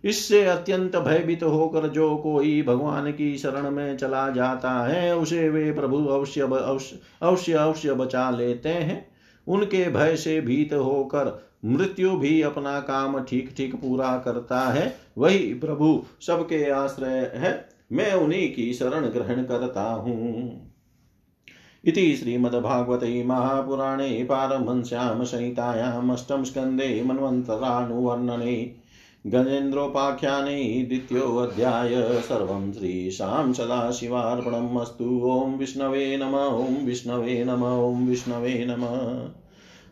इससे 0.04 0.44
अत्यंत 0.44 0.96
भयभीत 0.96 1.42
होकर 1.42 1.86
जो 1.88 2.16
कोई 2.16 2.62
भगवान 2.62 3.10
की 3.12 3.36
शरण 3.38 3.70
में 3.70 3.96
चला 3.96 4.28
जाता 4.30 4.70
है, 4.86 5.16
उसे 5.16 5.48
वे 5.48 5.72
प्रभु 5.72 6.04
अवश्य 6.06 6.40
अवश्य 7.22 7.52
अवश्य 7.52 7.94
बचा 7.94 8.30
लेते 8.30 8.68
हैं। 8.68 9.06
उनके 9.46 9.88
भय 9.90 10.16
से 10.16 10.40
भीत 10.40 10.74
होकर 10.74 11.51
मृत्यु 11.64 12.16
भी 12.16 12.42
अपना 12.42 12.80
काम 12.80 13.20
ठीक 13.24 13.54
ठीक 13.56 13.74
पूरा 13.74 14.16
करता 14.18 14.60
है। 14.60 14.96
वही 15.18 15.38
प्रभु 15.38 16.04
सबके 16.20 16.70
आश्रय 16.70 17.32
है। 17.34 17.68
मैं 17.92 18.12
उन्हीं 18.14 18.54
की 18.54 18.72
शरण 18.74 19.06
ग्रहण 19.06 19.44
करता 19.44 19.82
हूँ। 19.82 20.72
इति 21.84 22.16
श्रीमद्भागवते 22.16 23.24
महापुराणे 23.24 24.24
पारमहंस्यां 24.24 25.24
संहितायाम् 25.24 26.10
अष्टम 26.10 26.44
स्कन्धे 26.44 27.02
मन्वन्तरानुवर्णने 27.02 28.74
गजेन्द्रोपाख्याने 29.26 30.84
द्वितीयोऽध्याय। 30.88 32.20
सर्वं 32.22 32.72
श्रीशां 32.72 33.52
सदाशिवार्पणम् 33.52 34.78
अस्तु। 34.78 35.04
ॐ 35.04 35.58
विष्णवे 35.58 36.16
नम। 36.16 36.34
ॐ 36.34 36.86
विष्णवे 36.86 37.44
नम। 37.44 37.64
ॐ 37.64 38.08
विष्णवे 38.08 38.66
नम। 38.68 38.84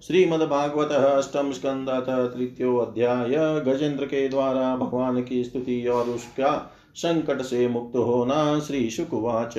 श्रीमद्भागवत 0.02 0.92
अष्टम 0.92 1.50
स्कंद 1.52 1.88
तृतीयो 2.36 2.76
अध्याय। 2.76 3.34
गजेंद्र 3.60 4.04
के 4.04 4.28
द्वारा 4.28 4.76
भगवान 4.76 5.22
की 5.22 5.42
स्तुति 5.44 5.86
और 5.86 6.08
उसका 6.08 6.52
संकट 6.94 7.42
से 7.42 7.68
मुक्त 7.68 7.96
होना 7.96 8.58
श्री 8.58 8.90
शुकुवाच 8.90 9.56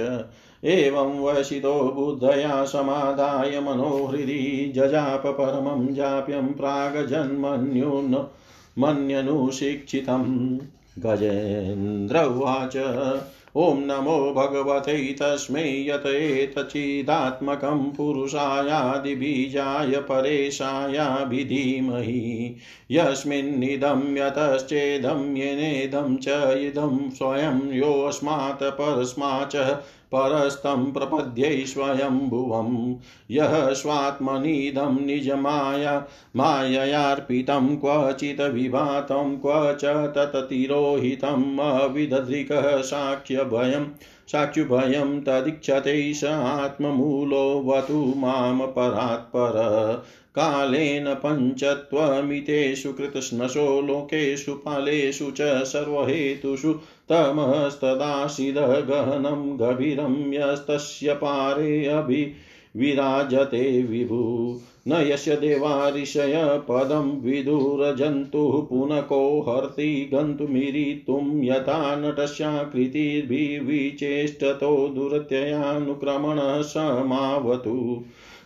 एवं 0.63 1.19
वशितो 1.19 1.73
बुद्धया 1.91 2.63
समादाय 2.65 3.59
मनोहृदि 3.59 4.71
जजाप 4.75 5.23
परमं 5.27 5.93
जाप्यं 5.93 6.47
प्रागजन्मन्युन् 6.53 8.15
मन्यनुशिक्षितं 8.79 10.23
गजेन्द्र 10.99 12.23
उवाच। 12.23 12.77
ॐ 13.55 13.79
नमो 13.79 14.33
भगवते 14.33 15.13
तस्मै 15.13 15.63
यत 15.63 16.05
एतचिदात्मकं 16.05 17.91
पुरुषायादिबीजाय 17.91 19.95
परेशायाभिधीमहि। 19.95 22.55
यस्मिन्निदं 22.91 24.17
यतश्चेदं 24.17 25.37
येनेदं 25.37 26.17
च 26.17 26.57
इदं 26.57 27.09
स्वयं 27.09 27.73
योऽस्मात् 27.73 28.63
परस्तं 30.15 30.91
प्रपद्यै 30.91 31.65
स्वयम्भुवं 31.65 32.95
यः 33.31 33.73
स्वात्मनीदं 33.73 35.05
निजमाया, 35.05 36.07
माययार्पितं 36.35 37.77
क्वचित् 37.77 38.41
विभातं 38.41 39.37
क्व 39.37 39.77
च 39.81 39.85
तत्तिरोहितम् 39.85 41.59
अविदधृकः 41.59 42.81
साक्ष्यभयं 42.81 43.85
साक्षुभयं 44.27 45.21
तदीक्षते 45.21 46.13
स 46.13 46.23
आत्ममूलो 46.23 47.63
वतु 47.65 48.13
माँ 48.17 48.67
परात्पर। 48.67 49.51
कालेन 50.35 51.13
पञ्चत्वमितेषु 51.13 52.93
कृतस्नशो 52.93 53.81
लोकेषु 53.81 54.53
पालेषु 54.53 55.31
च 55.31 55.63
सर्वहेतुषु 55.63 56.79
तमस्तदाशिदगहनं 57.11 59.59
गभीरं 59.59 60.33
यस्तस्य 60.33 61.13
पारे 61.13 61.85
अभिविराजते 61.85 63.83
विभु। 63.83 64.59
न 64.87 64.93
यस्य 64.93 65.35
देवा 65.35 65.89
ऋषय 65.89 66.61
पदं 66.69 67.21
विदुरजन्तुः 67.21 68.61
पुनको 68.61 69.41
हर्ति 69.41 70.09
गन्तुमीरितुं 70.13 71.43
यथा 71.43 71.95
नटस्याकृतिर्भिविचेष्टतो 71.95 74.87
दुरत्ययानुक्रमणः 74.87 76.61
समावतु 76.61 78.03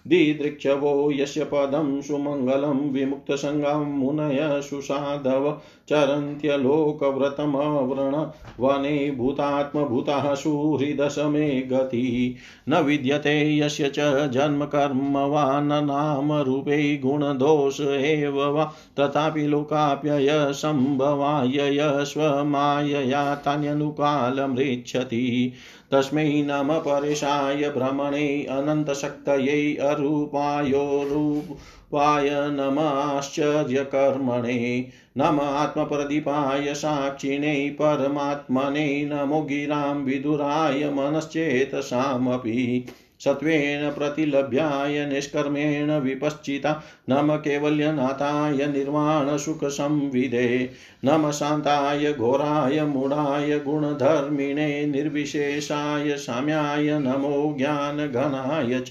दिदृक्षवो 0.07 1.11
यस्य 1.11 1.43
पदं 1.43 2.01
सुमङ्गलं 2.01 2.91
विमुक्तसङ्गं 2.91 3.97
मुनय 3.97 4.61
सुसाधव 4.61 5.61
चरन्त्यलोकव्रतमवृण 5.89 8.27
वने 8.59 9.11
भूतात्मभूतः 9.11 10.35
सुहृदशमे 10.35 11.61
गति। 11.61 12.35
न 12.69 12.75
विद्यते 12.75 13.57
यस्य 13.57 13.89
च 13.89 14.29
जन्मकर्म 14.29 15.17
वा 15.17 15.59
न 15.59 15.65
नामरूपे 15.65 16.97
गुणदोष 16.97 17.81
एव 17.81 18.51
वा। 18.51 18.73
तथापि 18.99 19.47
लोकाप्यय 19.47 20.27
सम्भवाय 20.31 22.05
स्वमायया 22.05 23.35
तान्यनुकालमृच्छति। 23.35 25.53
तस्मै 25.91 26.43
नम 26.47 26.79
परेशाय 26.79 27.69
भ्रमणे 27.69 28.45
अनन्तशक्तयै 28.49 29.75
अरूपायोरूपाय 29.75 32.51
नमाश्चर्यकर्मणे 32.51 34.91
नम 35.17 35.39
आत्मप्रदीपाय 35.39 36.73
साक्षिणे 36.73 37.75
परमात्मने 37.79 39.05
नमो 39.05 39.41
गिरां 39.41 40.03
विदुराय 40.03 40.89
मनश्चेतसामपि 40.89 42.85
सत्त्वेन 43.19 43.91
प्रतिलभ्याय 43.91 45.05
निष्कर्मेण 45.05 45.91
विपश्चिता। 45.91 46.83
नम 47.09 47.35
कैवल्यनाथाय 47.35 48.65
निर्वाणसुखसंविदे 48.65 50.69
नम 51.05 51.31
शान्ताय 51.31 52.13
घोराय 52.13 52.81
मूढाय 52.81 53.59
गुणधर्मिणे 53.59 54.85
निर्विशेषाय 54.85 56.17
साम्याय 56.17 56.99
नमो 56.99 57.55
ज्ञानघनाय 57.57 58.79
च। 58.79 58.89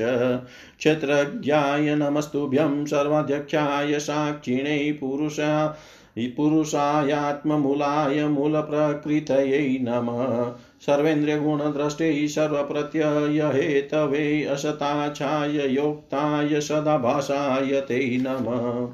क्षत्रज्ञाय 0.78 1.94
नमस्तुभ्यं 1.94 2.86
सर्वाध्यक्षाय 2.86 3.98
साक्षिणे 3.98 4.92
पुरुषा 4.92 5.78
पुरुषायात्ममूलाय 6.18 8.28
मूलप्रकृतयै 8.28 9.78
नमः। 9.80 10.52
सर्वेन्द्रियगुणद्रष्टे 10.80 12.28
सर्वप्रत्ययहेतवे 12.28 14.44
असताच्छाय 14.44 15.68
योक्ताय 15.68 16.60
सदाभाषाय 16.60 17.80
ते 17.80 18.18
नमः। 18.20 18.88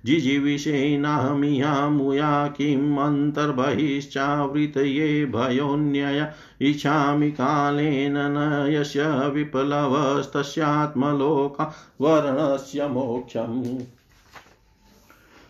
जिजीविषेनाहमिया 0.04 1.88
मुया 1.88 2.46
किम् 2.46 2.98
अन्तर्बहिश्चावृतये 2.98 5.24
भयोन्यय 5.24 6.32
इच्छामि 6.64 7.30
कालेन 7.30 8.14
न 8.16 8.68
यस्य 8.72 9.28
विप्लवस्तस्यात्मलोका 9.28 11.74
वर्णस्य 12.00 12.86
मोक्षम्। 12.86 13.78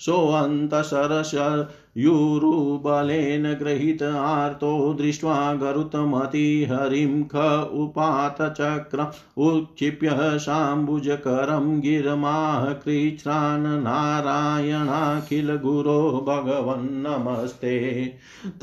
सोऽन्तसरस 0.00 1.32
युरुबलेन 1.96 3.54
गृहीत 3.54 4.02
आर्तो 4.02 4.94
दृष्ट्वा 4.94 5.54
गरुतमतिहरिं 5.54 7.22
ख 7.22 7.36
उपातचक्र 7.74 9.06
उत्क्षिप्य 9.46 10.38
शाम्बुजकरं 10.38 11.80
गिरमाह 11.80 12.72
कृच्छ्रान् 12.72 13.82
नारायणाखिलगुरो 13.82 16.24
भगवन्नमस्ते 16.28 18.06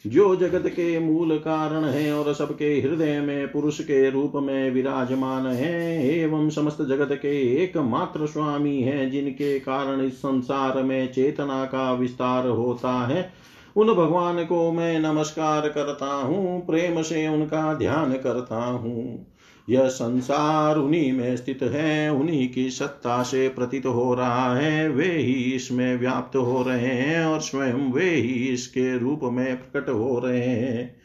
जो 0.06 0.36
जगत 0.36 0.66
के 0.66 0.98
मूल 0.98 1.38
कारण 1.38 1.84
है 1.84 2.12
और 2.12 2.34
सबके 2.34 2.80
हृदय 2.80 3.20
में 3.20 3.52
पुरुष 3.52 3.80
के 3.80 4.10
रूप 4.10 4.32
में 4.34 4.70
विराजमान 4.70 5.46
है, 5.46 6.06
एवं 6.18 6.50
समस्त 6.50 6.82
जगत 6.82 7.12
के 7.12 7.62
एकमात्र 7.64 8.26
स्वामी 8.26 8.82
है, 8.82 9.10
जिनके 9.10 9.60
कारण 9.60 10.00
इस 10.00 10.18
संसार 10.18 10.82
में 10.82 11.12
चेतना 11.12 11.64
का 11.64 11.92
विस्तार 11.92 12.48
होता 12.48 12.92
है, 13.06 13.32
उन 13.76 13.94
भगवान 13.94 14.44
को 14.44 14.72
मैं 14.72 15.00
नमस्कार 15.00 15.68
करता 15.68 16.06
हूँ, 16.06 16.66
प्रेम 16.66 17.02
से 17.02 17.28
उनका 17.28 17.74
ध्यान 17.74 18.12
करता 18.12 18.64
हूँ। 18.64 19.31
यह 19.70 19.88
संसार 19.88 20.76
उन्हीं 20.76 21.12
में 21.12 21.36
स्थित 21.36 21.62
है, 21.62 22.12
उन्हीं 22.12 22.52
की 22.52 22.70
सत्ता 22.70 23.22
से 23.22 23.48
प्रतीत 23.48 23.86
हो 23.86 24.14
रहा 24.14 24.56
है। 24.56 24.88
वे 24.88 25.04
ही 25.04 25.32
इसमें 25.32 25.96
व्याप्त 25.96 26.36
हो 26.36 26.62
रहे 26.62 26.86
हैं 26.86 27.24
और 27.24 27.40
स्वयं 27.40 27.92
वे 27.92 28.10
ही 28.10 28.48
इसके 28.48 28.98
रूप 28.98 29.20
में 29.22 29.56
प्रकट 29.56 29.88
हो 29.88 30.18
रहे 30.18 30.44
हैं। 30.44 31.02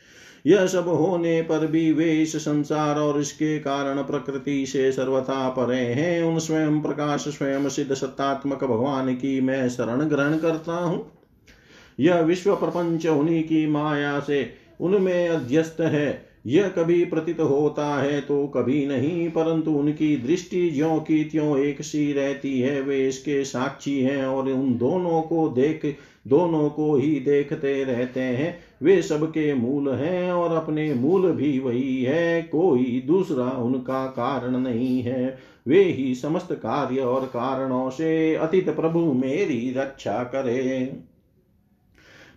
यह 0.47 0.67
सब 0.67 0.87
होने 0.87 1.41
पर 1.41 1.67
भी 1.67 1.91
वे 1.91 2.21
इस 2.21 2.35
संसार 2.35 2.99
और 2.99 3.21
इसके 3.21 3.59
कारण 3.59 4.01
प्रकृति 4.01 4.65
से 4.65 4.91
सर्वथा 4.91 5.49
परे 5.49 5.79
हैं। 5.79 6.23
उन 6.23 6.39
स्वयं 6.39 6.81
प्रकाश, 6.81 7.27
स्वयं 7.27 7.69
सिद्ध 7.69 7.93
सत्तात्मक 7.93 8.63
भगवान 8.63 9.15
की 9.15 9.41
मैं 9.41 9.69
शरण 9.69 10.01
ग्रहण 10.01 10.37
करता 10.37 10.73
हूँ। 10.73 11.11
यह 11.99 12.19
विश्व 12.19 12.55
प्रपंच 12.55 13.07
उन्हीं 13.07 13.43
की 13.43 13.67
माया 13.67 14.19
से 14.19 14.53
उनमें 14.81 15.29
अध्यस्त 15.29 15.81
है। 15.81 16.26
यह 16.47 16.67
कभी 16.67 17.05
प्रतीत 17.05 17.39
होता 17.39 17.85
है 18.01 18.19
तो 18.21 18.45
कभी 18.47 18.85
नहीं, 18.87 19.29
परंतु 19.29 19.71
उनकी 19.71 20.15
दृष्टि 20.17 20.69
ज्यो 20.69 20.99
की 20.99 21.23
त्यों 21.23 21.57
एक 21.57 21.81
सी 21.81 22.13
रहती 22.13 22.59
है। 22.59 22.81
वे 22.81 23.07
इसके 23.07 23.43
साक्षी 23.45 23.99
हैं 24.01 24.25
और 24.25 24.49
उन 24.49 24.77
दोनों 24.77 25.21
को 25.21 25.47
देख, 25.49 25.95
दोनों 26.27 26.69
को 26.69 26.95
ही 26.95 27.19
देखते 27.19 27.83
रहते 27.83 28.19
हैं। 28.19 28.57
वे 28.83 29.01
सबके 29.01 29.53
मूल 29.53 29.89
हैं 29.89 30.31
और 30.31 30.55
अपने 30.55 30.93
मूल 30.93 31.31
भी 31.31 31.59
वही 31.59 32.03
है। 32.03 32.41
कोई 32.41 33.03
दूसरा 33.07 33.49
उनका 33.63 34.05
कारण 34.05 34.57
नहीं 34.57 35.01
है। 35.01 35.37
वे 35.67 35.83
ही 35.83 36.15
समस्त 36.15 36.53
कार्य 36.53 37.01
और 37.01 37.25
कारणों 37.25 37.89
से 37.89 38.35
अतीत 38.35 38.69
प्रभु 38.69 38.99
मेरी 38.99 39.73
रक्षा 39.77 40.23
करें। 40.23 40.97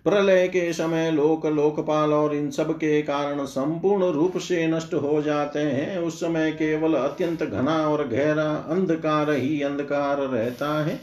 प्रलय 0.04 0.48
के 0.48 0.72
समय 0.72 1.10
लोक, 1.10 1.46
लोकपाल 1.46 2.12
और 2.12 2.34
इन 2.34 2.50
सब 2.50 2.76
के 2.76 3.02
कारण 3.02 3.44
संपूर्ण 3.44 4.04
रूप 4.04 4.38
से 4.38 4.66
नष्ट 4.66 4.94
हो 4.94 5.22
जाते 5.22 5.58
हैं। 5.58 5.98
उस 5.98 6.20
समय 6.20 6.52
केवल 6.52 6.94
अत्यंत 6.94 7.42
घना 7.42 7.88
और 7.88 8.08
गहरा 8.08 8.66
अंधकार 8.68 9.30
ही 9.30 9.62
अंधकार 9.62 10.18
रहता 10.18 10.84
है। 10.84 10.96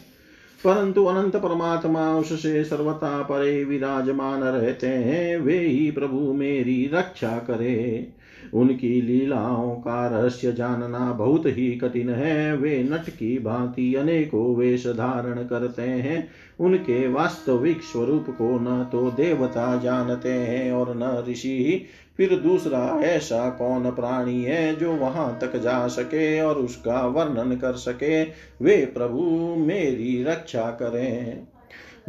परंतु 0.66 1.06
अनंत 1.06 1.36
परमात्मा 1.36 2.18
उससे 2.18 2.64
सर्वता 2.64 3.22
परे 3.22 3.64
विराजमान 3.64 4.44
रहते 4.44 4.88
हैं। 4.88 5.38
वे 5.38 5.60
ही 5.60 5.92
प्रभु 5.92 6.34
मेरी 6.34 6.92
रक्षा 6.94 7.38
करे। 7.38 8.08
उनकी 8.54 9.02
लीलाओं 9.02 9.76
का 9.76 10.08
रहस्य 10.08 10.52
जानना 10.52 11.12
बहुत 11.12 11.46
ही 11.46 11.72
कठिन 11.72 12.10
है। 12.10 12.58
वे 12.58 12.84
नट 12.84 13.10
की 13.10 13.40
भांति 13.40 13.96
अनेकों 13.96 14.56
वेश 14.56 14.88
धारण 14.88 15.44
करते 15.44 15.82
हैं। 15.82 16.30
उनके 16.60 17.08
वास्तविक 17.08 17.82
स्वरूप 17.82 18.26
को 18.30 18.60
न 18.62 18.90
तो 18.92 19.12
देवता 19.12 19.78
जानते 19.78 20.32
हैं 20.32 20.72
और 20.72 20.98
न 20.98 21.26
ऋषि 21.30 21.86
फिर 22.18 22.40
दूसरा 22.40 23.02
ऐसा 23.04 23.50
कौन 23.50 23.92
प्राणी 23.92 24.44
है 24.44 24.76
जो 24.76 24.92
वहाँ 24.92 25.38
तक 25.42 25.58
जा 25.58 25.88
सके 25.88 26.42
और 26.42 26.56
उसका 26.56 27.02
वर्णन 27.08 27.56
कर 27.56 27.74
सके? 27.74 28.24
वे 28.62 28.92
प्रभु 28.94 29.22
मेरी 29.58 30.24
रक्षा 30.24 30.72
करें। 30.72 31.48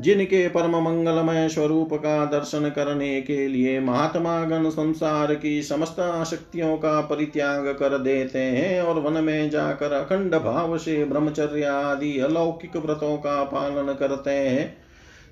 जिनके 0.00 0.48
परम 0.48 0.76
मंगलमय 0.76 1.48
स्वरूप 1.48 1.94
का 1.94 2.24
दर्शन 2.24 2.68
करने 2.68 3.20
के 3.20 3.48
लिए 3.48 3.80
महात्मा 3.80 4.44
गण 4.44 4.70
संसार 4.70 5.34
की 5.34 5.62
समस्त 5.62 6.00
आशक्तियों 6.00 6.76
का 6.76 7.00
परित्याग 7.00 7.66
कर 7.66 7.98
देते 7.98 8.38
हैं 8.38 8.82
और 8.82 9.00
वन 9.00 9.24
में 9.24 9.50
जाकर 9.50 9.92
अखंड 9.92 10.34
भाव 10.34 10.78
से 10.78 11.04
ब्रह्मचर्य 11.04 11.64
आदि 11.64 12.18
अलौकिक 12.18 12.76
व्रतों 12.76 13.16
का 13.16 13.42
पालन 13.42 13.92
करते 13.92 14.30
हैं 14.30 14.88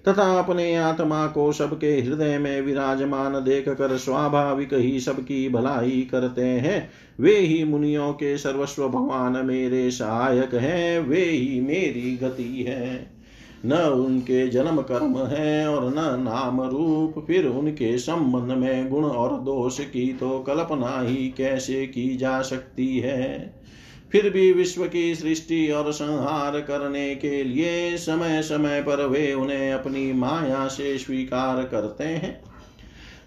तथा 0.09 0.39
अपने 0.39 0.77
आत्मा 0.77 1.27
को 1.27 1.53
सबके 1.53 1.93
हृदय 2.01 2.39
में 2.39 2.61
विराजमान 2.61 3.33
देख 3.33 3.69
कर 3.69 3.97
स्वाभाविक 3.97 4.75
ही 4.75 5.01
सबकी 5.01 5.49
भलाई 5.49 6.09
करते 6.11 6.45
हैं। 6.45 6.91
वे 7.21 7.37
ही 7.37 7.65
मुनियों 7.65 8.13
के 8.13 8.39
सर्वस्व 8.39 8.89
भगवान 8.89 9.47
मेरे 9.47 9.91
सहायक 9.91 10.55
हैं, 10.55 11.01
वे 11.01 11.21
ही 11.21 11.61
मेरी 11.61 12.19
गति 12.23 12.65
है। 12.69 13.16
न 13.67 13.73
उनके 13.73 14.49
जन्म 14.49 14.81
कर्म 14.83 15.17
है 15.19 15.69
और 15.69 15.89
न 15.91 16.23
नाम 16.23 16.61
रूप, 16.63 17.25
फिर 17.27 17.47
उनके 17.47 17.99
संबंध 17.99 18.59
में 18.59 18.89
गुण 18.89 19.05
और 19.05 19.41
दोष 19.41 19.81
की 19.81 20.13
तो 20.13 20.39
कल्पना 20.39 21.01
ही 21.01 21.35
कैसे 21.37 21.87
की 21.87 22.17
जा 22.17 22.43
सकती 22.43 22.99
है? 22.99 23.55
फिर 24.13 24.31
भी 24.31 24.53
विश्व 24.53 24.85
की 24.85 25.15
सृष्टि 25.15 25.71
और 25.71 25.93
संहार 25.93 26.61
करने 26.61 27.15
के 27.15 27.45
लिए 27.45 27.97
समय 27.97 28.43
समय 28.43 28.83
पर 28.83 29.07
वे 29.07 29.33
उन्हें 29.35 29.73
अपनी 29.73 30.13
माया 30.13 30.67
से 30.69 30.99
स्वीकार 30.99 31.63
करते 31.65 32.05
हैं। 32.05 32.41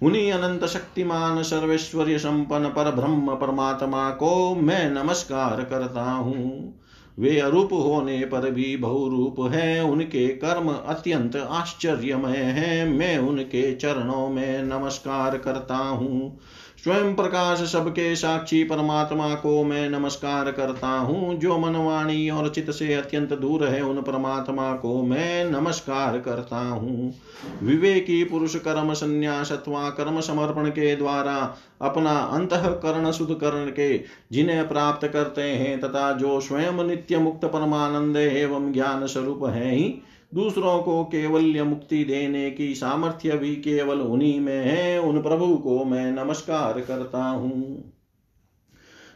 उन्हीं 0.04 0.32
अनंत 0.32 0.66
शक्तिमान 0.66 1.44
सर्वेश्वर्य 1.44 2.18
संपन्न 2.18 2.66
पर 2.66 2.92
ब्रह्म 2.92 3.36
परमात्मा 3.36 4.10
को 4.10 4.56
मैं 4.56 4.92
नमस्कार 4.92 5.64
करता 5.64 6.12
हूँ। 6.12 6.80
वे 7.20 7.40
अरूप 7.40 7.74
होने 7.74 8.26
पर 8.26 8.52
भी 8.52 8.78
बहुरूप 8.78 9.52
हैं, 9.54 9.82
उनके 9.82 10.28
कर्म 10.28 10.70
अत्यंत 10.70 11.36
आश्चर्यमय 11.36 12.38
हैं। 12.38 12.90
मैं 12.90 13.18
उनके 13.18 13.76
चरणों 13.76 14.30
में 14.30 14.64
नमस्कार 14.64 15.38
करता 15.38 15.78
हूँ। 15.78 16.40
स्वयं 16.84 17.16
प्रकाश 17.16 17.60
सबके 17.60 18.16
साक्षी 18.16 18.64
परमात्मा 18.64 19.34
को 19.36 19.64
मैं 19.64 19.90
नमस्कार 19.90 20.52
करता 20.52 20.88
हूँ। 20.88 21.36
जो 21.40 21.58
मनवाणी 21.58 22.30
और 22.30 22.50
चित 22.50 22.72
से 22.72 22.94
अत्यंत 22.94 23.34
दूर 23.34 23.68
है, 23.68 23.82
उन 23.82 24.02
परमात्मा 24.02 24.74
को 24.74 25.02
मैं 25.04 25.46
नमस्कार 25.46 26.20
करता 26.20 26.58
हूँ। 26.58 27.14
विवेकी, 27.64 28.24
पुरुष, 28.24 28.56
कर्म, 28.56 28.94
संन्यास 28.94 29.52
अथवा 29.52 29.90
कर्म 29.90 30.20
समर्पण 30.20 30.70
के 30.70 30.96
द्वारा 30.96 31.56
अपना 31.82 32.12
अंत 32.12 32.50
करण 32.54 33.12
शुद्ध 33.12 33.34
करण 33.34 33.70
के 33.70 33.98
जिन्हें 34.32 34.68
प्राप्त 34.68 35.08
करते 35.08 35.42
हैं, 35.42 35.80
तथा 35.80 36.12
जो 36.12 36.40
स्वयं 36.40 36.88
नित्य 36.88 37.18
मुक्त 37.18 37.46
परमानंद 37.46 38.18
एवं 38.18 38.72
ज्ञान 38.74 39.06
स्वरूप 39.08 39.46
है 39.46 39.72
ही 39.72 39.96
दूसरों 40.34 40.84
को 40.84 41.04
केवल्य 41.04 41.64
मुक्ति 41.64 42.04
देने 42.04 42.52
की 42.52 42.76
सामर्थ्य 42.76 43.38
भी 43.38 43.56
केवल 43.56 44.02
उन्हीं 44.02 44.40
में 44.40 44.66
है, 44.66 45.00
उन 45.02 45.22
प्रभु 45.22 45.58
को 45.58 45.86
मैं 45.86 46.12
नमस्कार 46.12 46.82
करता 46.82 47.24
हूँ। 47.24 47.94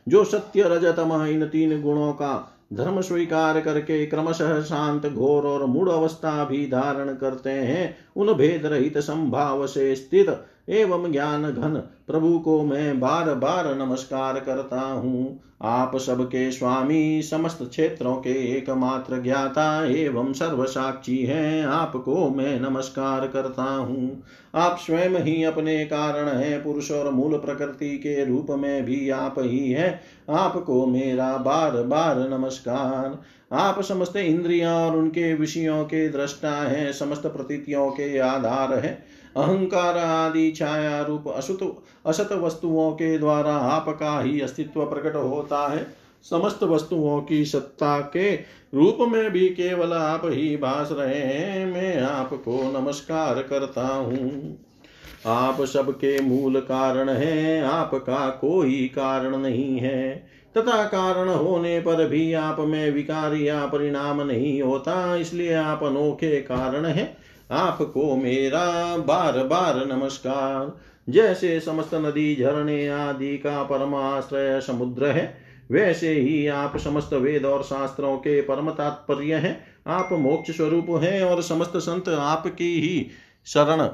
जो 0.08 0.24
सत्य 0.24 0.64
रजतम 0.64 1.26
इन 1.26 1.48
तीन 1.48 1.82
गुणों 1.82 2.14
का 2.14 2.50
धर्म 2.74 3.02
स्वीकार 3.02 3.62
करके 3.62 4.06
क्रमशः 4.06 4.62
शांत, 4.62 5.06
घोर 5.06 5.44
और 5.44 5.66
मूढ़ 5.66 5.90
अवस्था 5.90 6.46
भी 6.46 6.68
धारण 6.68 7.16
करते 7.16 7.50
हैं, 7.50 7.98
उन 8.16 8.34
भेद 8.34 8.66
रहित 8.66 8.98
संभाव 8.98 9.68
से 9.68 9.96
स्थित 9.96 10.46
एवं 10.70 11.12
ज्ञान 11.12 11.44
घन, 11.44 11.84
प्रभु 12.08 12.40
को 12.40 12.64
मैं 12.64 13.00
बार 13.00 13.34
बार 13.34 13.76
नमस्कार 13.76 14.40
करता 14.40 14.82
हूँ। 14.82 15.40
आप 15.62 15.98
सबके 15.98 16.52
स्वामी 16.52 17.22
समस्त 17.22 17.60
क्षेत्रों 17.70 18.16
के 18.16 18.58
एकमात्र 18.58 19.22
ज्ञाता 19.22 19.86
एवं 19.86 20.34
सर्वसाक्षी 20.34 21.18
हैं। 21.18 21.66
आपको 21.66 22.30
मैं 22.30 22.60
नमस्कार 22.60 23.28
करता 23.28 23.64
हूँ। 23.64 24.24
आप 24.56 24.78
स्वयं 24.80 25.10
ही 25.10 25.44
अपने 25.44 25.86
कारण 25.86 26.28
हैं। 26.28 26.64
पुरुष 26.64 26.92
और 26.92 27.12
मूल 27.12 27.38
प्रकृति 27.38 27.98
के 27.98 28.26
रूप 28.26 28.48
में 28.50 28.86
भी 28.86 29.10
आप 29.10 29.36
ही 29.40 29.72
हैं। 29.72 30.02
आपको 30.30 30.86
मेरा 30.86 31.38
बार 31.38 31.72
बार 31.72 32.30
नमस्कार। 32.30 33.22
आप 33.52 33.82
समस्त 33.82 34.16
इंद्रिया 34.16 34.76
और 34.76 34.98
उनके 34.98 35.34
विषयों 35.34 35.84
के 35.86 36.10
दृष्टा 36.10 36.52
हैं। 36.52 36.94
समस्त 36.94 37.22
प्रतीतियों 37.22 37.92
के 37.92 38.20
आधार 38.20 38.74
है। 38.74 39.23
अहंकार 39.38 39.98
आदि 39.98 40.52
छाया 40.52 41.02
रूप 41.02 41.28
असुत 41.28 41.84
असत 42.06 42.30
वस्तुओं 42.32 42.92
के 42.92 43.18
द्वारा 43.18 43.56
आपका 43.56 44.22
ही 44.22 44.42
अस्तित्व 44.42 44.86
प्रकट 44.86 45.16
होता 45.16 45.68
है। 45.68 45.88
समस्त 46.30 46.64
वस्तुओं 46.64 47.22
की 47.22 47.46
सत्ता 47.46 48.00
के 48.00 48.36
रूप 48.76 48.98
में 49.02 49.32
भी 49.32 49.50
केवल 49.50 49.94
आप 49.94 50.22
ही 50.26 50.58
भास 50.58 50.90
रहे 50.92 51.20
हैं। 51.20 51.66
मैं 51.66 52.02
आपको 52.02 52.80
नमस्कार 52.80 53.42
करता 53.42 53.88
हूँ। 53.88 54.58
आप 55.26 55.62
सबके 55.62 56.22
मूल 56.22 56.60
कारण 56.60 57.10
हैं। 57.10 57.64
आपका 57.64 58.30
कोई 58.30 58.92
कारण 58.96 59.38
नहीं 59.38 59.78
है। 59.78 60.28
तथा 60.58 60.84
कारण 60.84 61.30
होने 61.30 61.80
पर 61.80 62.08
भी 62.08 62.34
आप 62.34 62.60
में 62.60 62.92
विकार 62.92 63.34
या 63.34 63.66
परिणाम 63.66 64.22
नहीं 64.22 64.62
होता। 64.62 65.16
इसलिए 65.16 65.54
आप 65.54 65.84
अनोखे 65.84 66.42
कारण 66.42 66.86
है। 66.86 67.23
आपको 67.52 68.16
मेरा 68.16 68.98
बार 68.98 69.44
बार 69.44 69.86
नमस्कार। 69.86 70.80
जैसे 71.10 71.60
समस्त 71.60 71.94
नदी 71.94 72.36
झरने 72.36 72.88
आदि 72.88 73.38
का 73.38 73.64
परमाश्रय 73.64 74.62
समुद्र 74.62 75.06
है, 75.06 75.38
वैसे 75.72 76.14
ही 76.14 76.48
आप 76.48 76.78
समस्त 76.78 77.14
वेद 77.14 77.46
और 77.46 77.64
शास्त्रों 77.64 78.18
के 78.18 78.42
परम 78.42 78.70
तात्पर्य 78.72 79.36
हैं। 79.36 79.66
आप 79.88 80.10
मोक्ष 80.12 80.52
स्वरूप 80.52 80.86
हैं 80.90 81.24
और 81.24 81.42
समस्त 81.42 81.78
संत 81.78 82.10
आपकी 82.10 82.82
ही 82.82 83.08
शरण 83.46 83.90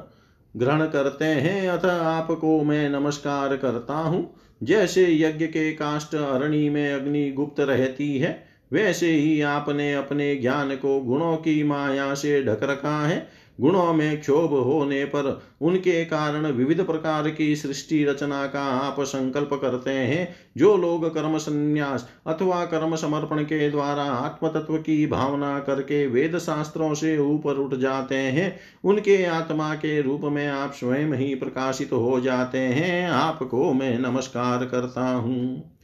ग्रहण 0.59 0.87
करते 0.87 1.25
हैं। 1.25 1.69
अतः 1.69 2.01
आपको 2.01 2.63
मैं 2.63 2.89
नमस्कार 2.89 3.57
करता 3.57 3.93
हूँ। 3.93 4.35
जैसे 4.63 5.15
यज्ञ 5.15 5.45
के 5.45 5.73
काष्ट 5.73 6.15
अरणि 6.15 6.69
में 6.69 6.93
अग्नि 6.93 7.31
गुप्त 7.31 7.59
रहती 7.59 8.17
है 8.17 8.48
वैसे 8.73 9.11
ही 9.11 9.41
आपने 9.41 9.93
अपने 9.93 10.35
ज्ञान 10.35 10.75
को 10.75 10.99
गुणों 11.01 11.37
की 11.37 11.63
माया 11.63 12.13
से 12.13 12.43
ढक 12.43 12.59
रखा 12.63 13.07
है। 13.07 13.39
गुणों 13.61 13.93
में 13.93 14.19
क्षोभ 14.21 14.51
होने 14.53 15.05
पर 15.05 15.41
उनके 15.61 16.05
कारण 16.05 16.45
विविध 16.45 16.85
प्रकार 16.85 17.29
की 17.29 17.55
सृष्टि 17.55 18.03
रचना 18.05 18.47
का 18.47 18.63
आप 18.63 18.95
संकल्प 18.99 19.49
करते 19.53 19.91
हैं। 19.91 20.35
जो 20.57 20.77
लोग 20.77 21.13
कर्म 21.13 21.37
संन्यास 21.37 22.09
अथवा 22.27 22.65
कर्म 22.65 22.95
समर्पण 22.95 23.43
के 23.43 23.69
द्वारा 23.69 24.03
आत्म 24.03 24.47
तत्व 24.47 24.77
की 24.77 25.07
भावना 25.07 25.59
करके 25.59 26.07
वेद 26.07 26.37
शास्त्रों 26.37 26.93
से 26.93 27.17
ऊपर 27.17 27.53
उठ 27.53 27.75
जाते 27.75 28.15
हैं, 28.15 28.59
उनके 28.83 29.25
आत्मा 29.25 29.73
के 29.75 30.01
रूप 30.01 30.21
में 30.23 30.47
आप 30.47 30.73
स्वयं 30.73 31.13
ही 31.13 31.35
प्रकाशित 31.35 31.91
हो 31.91 32.19
जाते 32.19 32.57
हैं। 32.57 33.09
आपको 33.09 33.73
मैं 33.73 33.99
नमस्कार 33.99 34.65
करता 34.65 35.07
हूँ। 35.09 35.78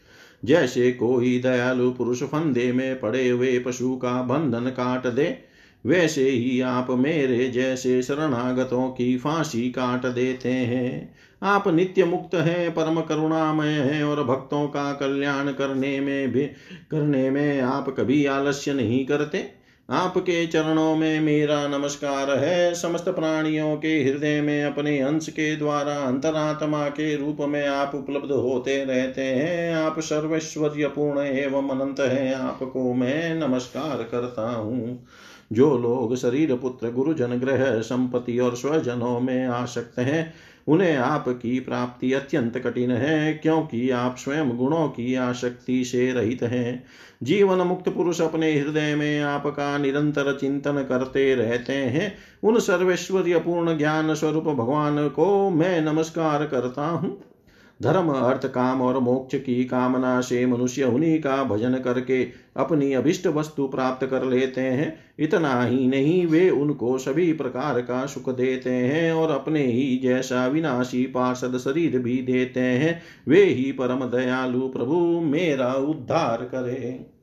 जैसे 0.45 0.91
कोई 0.91 1.39
दयालु 1.39 1.91
पुरुष 1.91 2.23
फंदे 2.23 2.71
में 2.71 2.99
पड़े 2.99 3.29
हुए 3.29 3.59
पशु 3.59 3.95
का 3.95 4.21
बंधन 4.21 4.69
काट 4.69 5.07
दे, 5.07 5.37
वैसे 5.85 6.29
ही 6.29 6.61
आप 6.61 6.87
मेरे 6.89 7.47
जैसे 7.47 8.03
शरणागतों 8.03 8.89
की 8.89 9.17
फांसी 9.17 9.69
काट 9.69 10.05
देते 10.05 10.49
हैं। 10.49 11.15
आप 11.43 11.67
नित्य 11.67 12.05
मुक्त 12.05 12.35
हैं, 12.35 12.71
परम 12.71 13.01
करुणामय 13.01 13.67
हैं 13.67 14.03
और 14.03 14.23
भक्तों 14.23 14.67
का 14.67 14.93
कल्याण 14.93 15.51
करने 15.51 15.99
में 15.99 16.31
भी, 16.31 16.45
करने 16.91 17.29
में 17.29 17.61
आप 17.61 17.95
कभी 17.99 18.25
आलस्य 18.25 18.73
नहीं 18.73 19.05
करते। 19.05 19.54
आपके 19.89 20.47
चरणों 20.47 20.95
में 20.95 21.19
मेरा 21.19 21.67
नमस्कार 21.67 22.37
है। 22.37 22.73
समस्त 22.75 23.09
प्राणियों 23.09 23.77
के 23.77 24.03
हृदय 24.03 24.41
में 24.41 24.63
अपने 24.63 24.99
अंश 24.99 25.29
के 25.29 25.55
द्वारा 25.55 25.93
अंतरात्मा 25.93 26.89
के 26.89 27.15
रूप 27.15 27.37
में 27.39 27.67
आप 27.67 27.91
उपलब्ध 27.95 28.31
होते 28.31 28.85
रहते 28.85 29.21
हैं। 29.21 29.75
आप 29.75 29.99
सर्वैश्वर्य 29.99 30.87
पूर्ण 30.87 31.19
एवं 31.19 31.69
अनंत 31.69 31.99
हैं। 31.99 32.35
आपको 32.35 32.93
मैं 32.93 33.35
नमस्कार 33.35 33.97
करता 33.97 34.49
हूँ। 34.49 35.05
जो 35.51 35.77
लोग 35.77 36.15
शरीर, 36.15 36.55
पुत्र, 36.55 36.91
गुरुजन 36.91 37.27
ग्रह 37.27 37.79
संपत्ति 37.79 38.39
और 38.39 38.55
स्वजनों 38.55 39.19
में 39.19 39.45
आसक्त 39.45 39.99
हैं 39.99 40.33
उन्हें 40.67 40.95
आपकी 40.95 41.59
प्राप्ति 41.59 42.13
अत्यंत 42.13 42.57
कठिन 42.57 42.91
है, 42.91 43.33
क्योंकि 43.33 43.89
आप 43.89 44.15
स्वयं 44.17 44.57
गुणों 44.57 44.87
की 44.87 45.15
आसक्ति 45.15 45.83
से 45.85 46.11
रहित 46.11 46.43
हैं। 46.43 46.83
जीवन 47.23 47.57
मुक्त 47.57 47.89
पुरुष 47.89 48.21
अपने 48.21 48.53
हृदय 48.53 48.95
में 48.95 49.21
आपका 49.21 49.77
निरंतर 49.77 50.37
चिंतन 50.37 50.85
करते 50.89 51.35
रहते 51.35 51.73
हैं। 51.73 52.13
उन 52.43 52.59
सर्वेश्वर्य 52.59 53.39
पूर्ण 53.39 53.77
ज्ञान 53.77 54.13
स्वरूप 54.15 54.43
भगवान 54.43 55.07
को 55.07 55.49
मैं 55.49 55.81
नमस्कार 55.81 56.45
करता 56.45 56.87
हूँ। 56.87 57.34
धर्म, 57.81 58.09
अर्थ, 58.09 58.45
काम 58.45 58.81
और 58.81 58.99
मोक्ष 58.99 59.35
की 59.35 59.65
कामना 59.65 60.21
से 60.21 60.45
मनुष्य 60.45 60.83
उन्हीं 60.83 61.19
का 61.19 61.43
भजन 61.43 61.73
करके 61.73 62.27
अपनी 62.57 62.93
अभिष्ट 62.93 63.27
वस्तु 63.27 63.67
प्राप्त 63.67 64.07
कर 64.07 64.23
लेते 64.23 64.61
हैं। 64.61 64.99
इतना 65.19 65.63
ही 65.63 65.87
नहीं, 65.87 66.27
वे 66.27 66.49
उनको 66.49 66.97
सभी 66.97 67.33
प्रकार 67.33 67.81
का 67.81 68.05
सुख 68.05 68.35
देते 68.35 68.69
हैं 68.69 69.11
और 69.11 69.31
अपने 69.31 69.65
ही 69.65 69.99
जैसा 70.03 70.47
विनाशी 70.47 71.05
पार्षद 71.05 71.57
शरीर 71.57 71.99
भी 71.99 72.21
देते 72.21 72.59
हैं। 72.59 73.01
वे 73.27 73.43
ही 73.43 73.71
परम 73.71 73.99
दयालु 74.05 74.67
प्रभु, 74.67 75.21
मेरा 75.21 75.73
उद्धार 75.73 76.37
करें। 76.37 77.14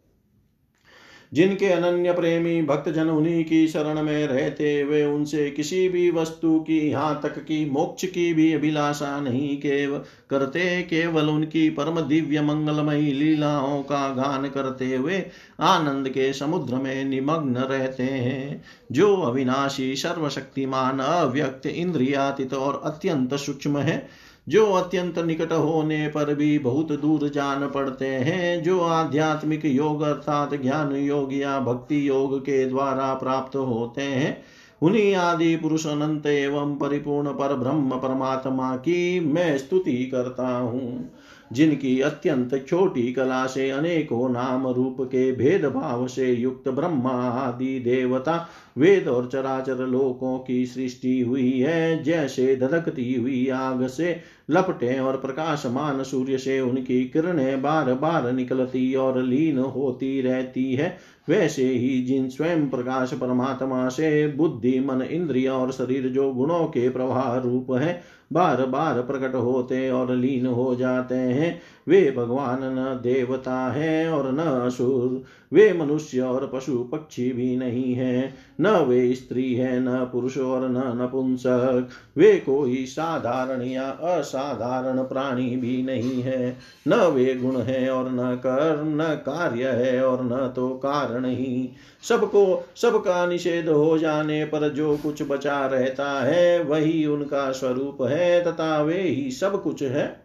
जिनके 1.32 1.66
अनन्य 1.66 2.12
प्रेमी 2.12 2.62
भक्त 2.62 2.88
जन 2.88 3.08
उन्हीं 3.08 3.44
की 3.44 3.68
शरण 3.68 4.02
में 4.02 4.26
रहते, 4.26 4.84
वे 4.84 5.04
उनसे 5.04 5.50
किसी 5.50 5.88
भी 5.88 6.10
वस्तु 6.10 6.58
की, 6.60 6.78
यहाँ 6.78 7.20
तक 7.22 7.44
कि 7.44 7.64
मोक्ष 7.64 8.04
की 8.04 8.32
भी 8.34 8.52
अभिलाषा 8.52 9.20
नहीं 9.20 9.56
केव 9.56 9.96
करते, 10.30 10.82
केवल 10.82 11.28
उनकी 11.28 11.70
परम 11.70 12.00
दिव्य 12.00 12.42
मंगलमयी 12.42 13.12
लीलाओं 13.12 13.82
का 13.82 14.08
गान 14.08 14.48
करते 14.48 14.96
हुए 14.96 15.22
आनंद 15.60 16.08
के 16.08 16.32
समुद्र 16.32 16.74
में 16.74 17.04
निमग्न 17.04 17.56
रहते 17.56 18.02
हैं। 18.02 18.64
जो 18.92 19.14
अविनाशी 19.16 19.94
सर्वशक्तिमान, 19.96 20.98
अव्यक्त, 20.98 21.66
इंद्रियातीत 21.66 22.54
और 22.54 22.80
अत्यंत 22.84 23.34
सूक्ष्म 23.34 23.78
है 23.78 24.08
जो 24.48 24.66
अत्यंत 24.72 25.18
निकट 25.18 25.52
होने 25.52 26.08
पर 26.08 26.34
भी 26.34 26.58
बहुत 26.58 26.92
दूर 26.92 27.28
जान 27.28 27.68
पड़ते 27.68 28.06
हैं, 28.06 28.62
जो 28.62 28.80
आध्यात्मिक 28.80 29.64
योग 29.64 30.02
अर्थात 30.02 30.54
ज्ञान 30.54 30.96
योग 30.96 31.34
या 31.34 31.58
भक्ति 31.60 32.08
योग 32.08 32.40
के 32.40 32.66
द्वारा 32.66 33.14
प्राप्त 33.14 33.56
होते 33.56 34.02
हैं, 34.02 34.42
उन्हीं 34.82 35.14
आदि 35.14 35.56
पुरुष 35.56 35.86
अनंत 35.86 36.26
एवं 36.26 36.74
परिपूर्ण 36.76 37.32
पर 37.32 37.54
ब्रह्म 37.54 37.90
परमात्मा 37.90 38.76
की 38.76 39.20
मैं 39.20 39.58
स्तुति 39.58 40.04
करता 40.06 40.48
हूँ, 40.48 41.10
जिनकी 41.52 42.00
अत्यंत 42.00 42.64
छोटी 42.68 43.12
कला 43.12 43.46
से 43.46 43.70
अनेकों 43.70 44.28
नाम 44.28 44.66
रूप 44.68 44.96
के 45.00 45.32
भेदभाव 45.32 46.06
से 46.06 46.32
युक्त 46.32 46.68
ब्रह्मा 46.68 47.12
आदि 47.30 47.78
देवता 47.78 48.48
वेद 48.78 49.08
और 49.08 49.28
चराचर 49.32 49.86
लोकों 49.86 50.38
की 50.38 50.66
सृष्टि 50.66 51.20
हुई 51.20 51.60
है। 51.60 52.02
जैसे 52.02 52.56
धधकती 52.56 53.14
हुई 53.14 53.48
आग 53.48 53.86
से 53.86 54.20
लपटे 54.50 54.98
और 54.98 55.16
प्रकाशमान 55.16 56.02
सूर्य 56.02 56.38
से 56.38 56.60
उनकी 56.60 57.04
किरणें 57.04 57.62
बार 57.62 57.94
बार 57.94 58.32
निकलती 58.32 58.94
और 58.94 59.22
लीन 59.22 59.58
होती 59.58 60.20
रहती 60.20 60.74
है। 60.74 60.96
वैसे 61.28 61.64
ही 61.64 62.02
जिन 62.02 62.28
स्वयं 62.28 62.68
प्रकाश 62.68 63.12
परमात्मा 63.14 63.88
से 63.88 64.28
बुद्धि, 64.28 64.80
मन, 64.80 65.02
इंद्रिय 65.02 65.48
और 65.48 65.72
शरीर 65.72 66.08
जो 66.08 66.32
गुणों 66.32 66.64
के 66.64 66.88
प्रवाह 66.88 67.36
रूप 67.36 67.72
है 67.72 68.22
बार 68.32 68.66
बार 68.66 69.00
प्रकट 69.02 69.34
होते 69.34 69.90
और 69.90 70.14
लीन 70.16 70.46
हो 70.46 70.74
जाते 70.74 71.14
हैं। 71.14 71.60
वे 71.88 72.14
भगवान 72.16 72.58
न 72.62 73.00
देवता 73.02 73.72
है 73.72 74.10
और 74.10 74.32
न 74.32 74.38
असुर। 74.38 75.22
वे 75.52 75.72
मनुष्य 75.72 76.20
और 76.20 76.50
पशु 76.54 76.78
पक्षी 76.92 77.32
भी 77.32 77.56
नहीं 77.56 77.94
है। 77.94 78.34
न 78.62 78.66
वे 78.66 79.14
स्त्री 79.14 79.54
है, 79.54 79.80
न 79.80 80.04
पुरुष 80.04 80.38
और 80.38 80.68
न 80.68 81.02
नपुंसक। 81.02 81.88
वे 82.16 82.36
कोई 82.36 82.86
साधारण 82.86 83.62
या 83.62 83.84
असाधारण 83.84 85.02
प्राणी 85.02 85.56
भी 85.56 85.82
नहीं 85.82 86.22
है। 86.22 86.58
न 86.88 86.94
वे 86.94 87.34
गुण 87.34 87.56
है 87.56 87.90
और 87.90 88.10
न 88.10 88.34
कर्म, 88.34 89.02
न 89.02 89.04
कार्य 89.04 89.64
है 89.64 90.06
और 90.06 90.24
न 90.24 90.52
तो 90.56 90.68
कारण 90.68 91.24
ही। 91.24 91.70
सबको, 92.02 92.64
सबका 92.76 93.26
निषेध 93.26 93.68
हो 93.68 93.98
जाने 93.98 94.44
पर 94.44 94.68
जो 94.68 94.96
कुछ 94.96 95.22
बचा 95.22 95.66
रहता 95.66 96.22
है, 96.22 96.62
वही 96.64 97.06
उनका 97.06 97.52
स्वरूप 97.52 98.02
है, 98.02 98.44
तथा 98.44 98.82
वे 98.82 99.02
ही 99.02 99.30
सब 99.30 99.62
कुछ 99.62 99.82
है। 99.82 100.21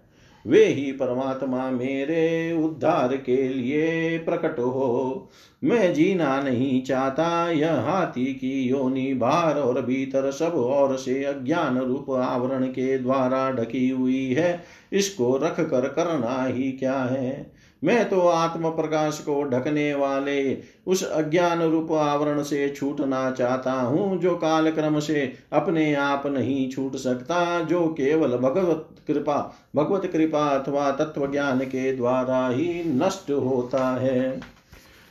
वे 0.48 0.66
ही 0.66 0.92
परमात्मा 0.92 1.72
मेरे 1.72 2.54
उद्धार 2.64 3.18
के 3.18 3.50
लिए 3.50 4.18
प्रकट 4.18 4.60
हो। 4.60 5.30
मैं 5.64 5.94
जीना 5.94 6.42
नहीं 6.42 6.84
चाहता, 6.84 7.52
यह 7.52 7.74
हाथी 7.74 8.26
की 8.26 8.62
योनि 8.62 9.14
बाहर 9.14 9.56
और 9.56 9.82
भीतर 9.82 10.32
सब 10.32 10.52
और 10.56 10.98
से 10.98 11.24
अज्ञान 11.24 11.78
रूप 11.78 12.12
आवरण 12.12 12.66
के 12.66 12.98
द्वारा 12.98 13.52
ढकी 13.52 13.90
हुई 13.90 14.34
है। 14.34 14.64
इसको 14.94 15.38
रख 15.38 15.60
कर 15.60 15.88
करना 15.88 16.44
ही 16.44 16.72
क्या 16.72 17.00
है? 17.00 17.57
मैं 17.84 18.10
तो 18.10 18.20
आत्म 18.22 18.70
प्रकाश 18.70 19.20
को 19.20 19.42
ढकने 19.44 19.94
वाले 19.94 20.58
उस 20.88 21.04
अज्ञान 21.04 21.62
रूप 21.62 21.92
आवरण 21.92 22.42
से 22.44 22.70
छूटना 22.70 23.30
चाहता 23.32 23.72
हूँ, 23.72 24.18
जो 24.20 24.36
काल 24.36 24.72
क्रम 24.72 25.00
से 25.00 25.34
अपने 25.54 25.94
आप 25.94 26.28
नहीं 26.28 26.70
छूट 26.70 26.96
सकता, 26.96 27.60
जो 27.60 27.88
केवल 27.88 28.38
भगवत 28.38 28.88
कृपा 29.08 29.56
भगवत 29.76 30.06
कृपा 30.06 30.48
अथवा 30.50 30.92
तत्व 30.92 31.32
ज्ञान 31.32 31.60
के 31.60 31.92
द्वारा 31.96 32.48
ही 32.48 32.84
नष्ट 32.86 33.32
होता 33.32 33.90
है। 33.96 34.57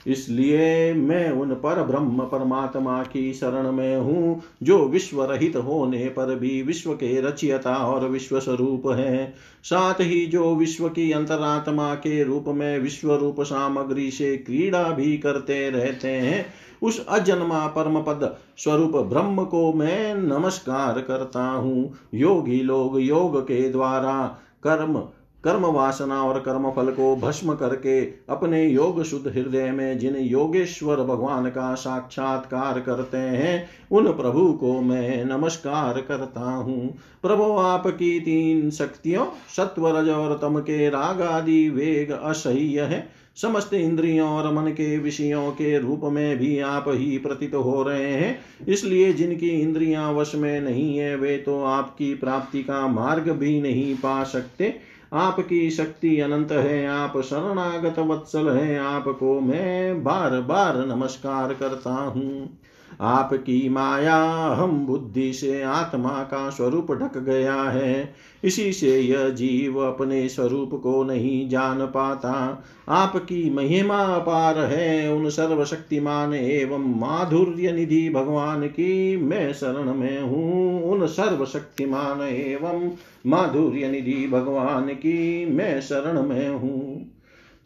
इसलिए 0.07 0.93
मैं 0.95 1.31
उन 1.31 1.51
पर 1.55 1.83
ब्रह्म 1.83 2.25
परमात्मा 2.25 3.03
की 3.03 3.33
शरण 3.35 3.71
में 3.73 3.97
हूँ, 3.97 4.43
जो 4.63 4.79
विश्व 4.89 5.23
रहित 5.25 5.57
होने 5.57 6.09
पर 6.09 6.35
भी 6.35 6.61
विश्व 6.63 6.93
के 6.93 7.21
रचियता 7.21 7.75
और 7.75 8.09
विश्व 8.09 8.41
स्वरूप 8.41 8.87
है। 8.89 9.33
साथ 9.65 10.01
ही 10.01 10.27
जो 10.27 10.55
विश्व 10.55 10.89
की 10.89 11.11
अंतरात्मा 11.13 11.95
के 11.95 12.23
रूप 12.25 12.45
में 12.49 12.79
विश्व 12.79 13.15
रूप 13.15 13.41
सामग्री 13.41 14.11
से 14.11 14.37
क्रीड़ा 14.37 14.83
भी 14.83 15.17
करते 15.19 15.69
रहते 15.71 16.09
हैं, 16.09 16.47
उस 16.83 17.05
अजन्मा 17.07 17.67
परम 17.67 18.01
पद 18.03 18.37
स्वरूप 18.59 18.97
ब्रह्म 18.97 19.45
को 19.45 19.73
मैं 19.73 20.15
नमस्कार 20.15 21.01
करता 21.01 21.45
हूँ। 21.45 21.93
योगी 22.15 22.63
लोग 22.63 23.01
योग 23.01 23.41
के 23.43 23.69
द्वारा 23.69 24.25
कर्म 24.63 25.03
कर्म 25.45 25.67
वासना 25.67 26.23
और 26.23 26.41
कर्म 26.41 26.71
फल 26.71 26.91
को 26.91 27.17
भस्म 27.17 27.55
करके 27.55 28.01
अपने 28.05 28.65
योग 28.67 29.03
शुद्ध 29.03 29.27
हृदय 29.27 29.71
में 29.71 29.99
जिन 29.99 30.17
योगेश्वर 30.17 30.97
भगवान 30.97 31.47
का 31.47 31.75
साक्षात्कार 31.75 32.81
करते 32.81 33.17
हैं, 33.17 33.69
उन 33.93 34.07
प्रभु 34.07 34.53
को 34.53 34.81
मैं 34.81 35.25
नमस्कार 35.25 36.01
करता 36.01 36.41
हूँ। 36.41 36.95
प्रभु, 37.23 37.45
आपकी 37.45 38.21
तीन 38.21 38.71
शक्तियों 38.71 39.27
सत्व 39.57 39.99
रज 39.99 40.09
और 40.09 40.39
तम 40.43 40.59
के 40.59 40.89
राग 40.89 41.23
आदि 41.23 41.69
वेग 41.69 42.11
असह्य 42.11 42.81
है। 42.81 43.09
समस्त 43.37 43.75
इंद्रियों 43.75 44.29
और 44.29 44.53
मन 44.53 44.71
के 44.71 44.99
विषयों 44.99 45.51
के 45.51 45.79
रूप 45.79 46.01
में 46.05 46.39
भी 46.39 46.59
आप 46.61 46.85
ही 46.89 47.19
प्रतीत 47.19 47.55
हो 47.55 47.83
रहे 47.83 48.13
हैं। 48.13 48.39
इसलिए 48.69 49.13
जिनकी 49.13 49.49
इंद्रियाँ 49.49 50.13
वश 50.13 50.35
में 50.35 50.61
नहीं 50.61 50.99
है, 50.99 51.17
वे 51.17 51.37
तो 51.37 51.63
आपकी 51.65 52.15
प्राप्ति 52.15 52.63
का 52.63 52.87
मार्ग 52.87 53.31
भी 53.31 53.61
नहीं 53.61 53.95
पा 53.95 54.23
सकते। 54.25 54.86
आपकी 55.13 55.71
शक्ति 55.71 56.21
अनंत 56.21 56.53
है, 56.53 56.87
आप 56.87 57.21
शरणागत 57.21 57.99
वत्सल 57.99 58.49
है, 58.49 58.79
आपको 58.79 59.41
मैं 59.41 60.05
बार 60.05 60.41
बार 60.41 60.87
नमस्कार 60.87 61.55
करता 61.55 61.95
हूँ। 61.95 62.59
आपकी 63.01 63.69
माया 63.69 64.17
हम 64.55 64.87
बुद्धि 64.87 65.33
से 65.33 65.63
आत्मा 65.63 66.11
का 66.11 66.51
स्वरूप 66.51 66.93
ढक 66.93 67.19
गया 67.19 67.55
है, 67.55 68.15
इसी 68.45 68.73
से 68.73 69.01
यह 69.01 69.29
जीव 69.29 69.79
अपने 69.79 70.29
स्वरूप 70.29 70.71
को 70.83 71.05
नहीं 71.05 71.49
जान 71.49 71.87
पाता। 71.87 72.65
आपकी 72.89 73.51
महिमा 73.51 73.99
अपार 73.99 74.59
है, 74.59 75.13
उन 75.13 75.29
सर्वशक्तिमान 75.31 76.35
एवं 76.35 77.01
माधुर्य 77.01 77.73
निधि 77.73 78.09
भगवान 78.09 78.67
की 78.67 79.17
मैं 79.17 79.53
शरण 79.53 79.95
में 79.95 80.21
हूँ, 80.23 80.83
उन 80.83 81.07
सर्वशक्तिमान 81.07 82.23
एवं 82.23 82.91
माधुर्य 83.27 83.89
निधि 83.89 84.27
भगवान 84.29 84.89
की 84.89 85.47
मैं 85.47 85.81
शरण 85.81 86.23
में 86.23 86.49
हूँ। 86.49 87.13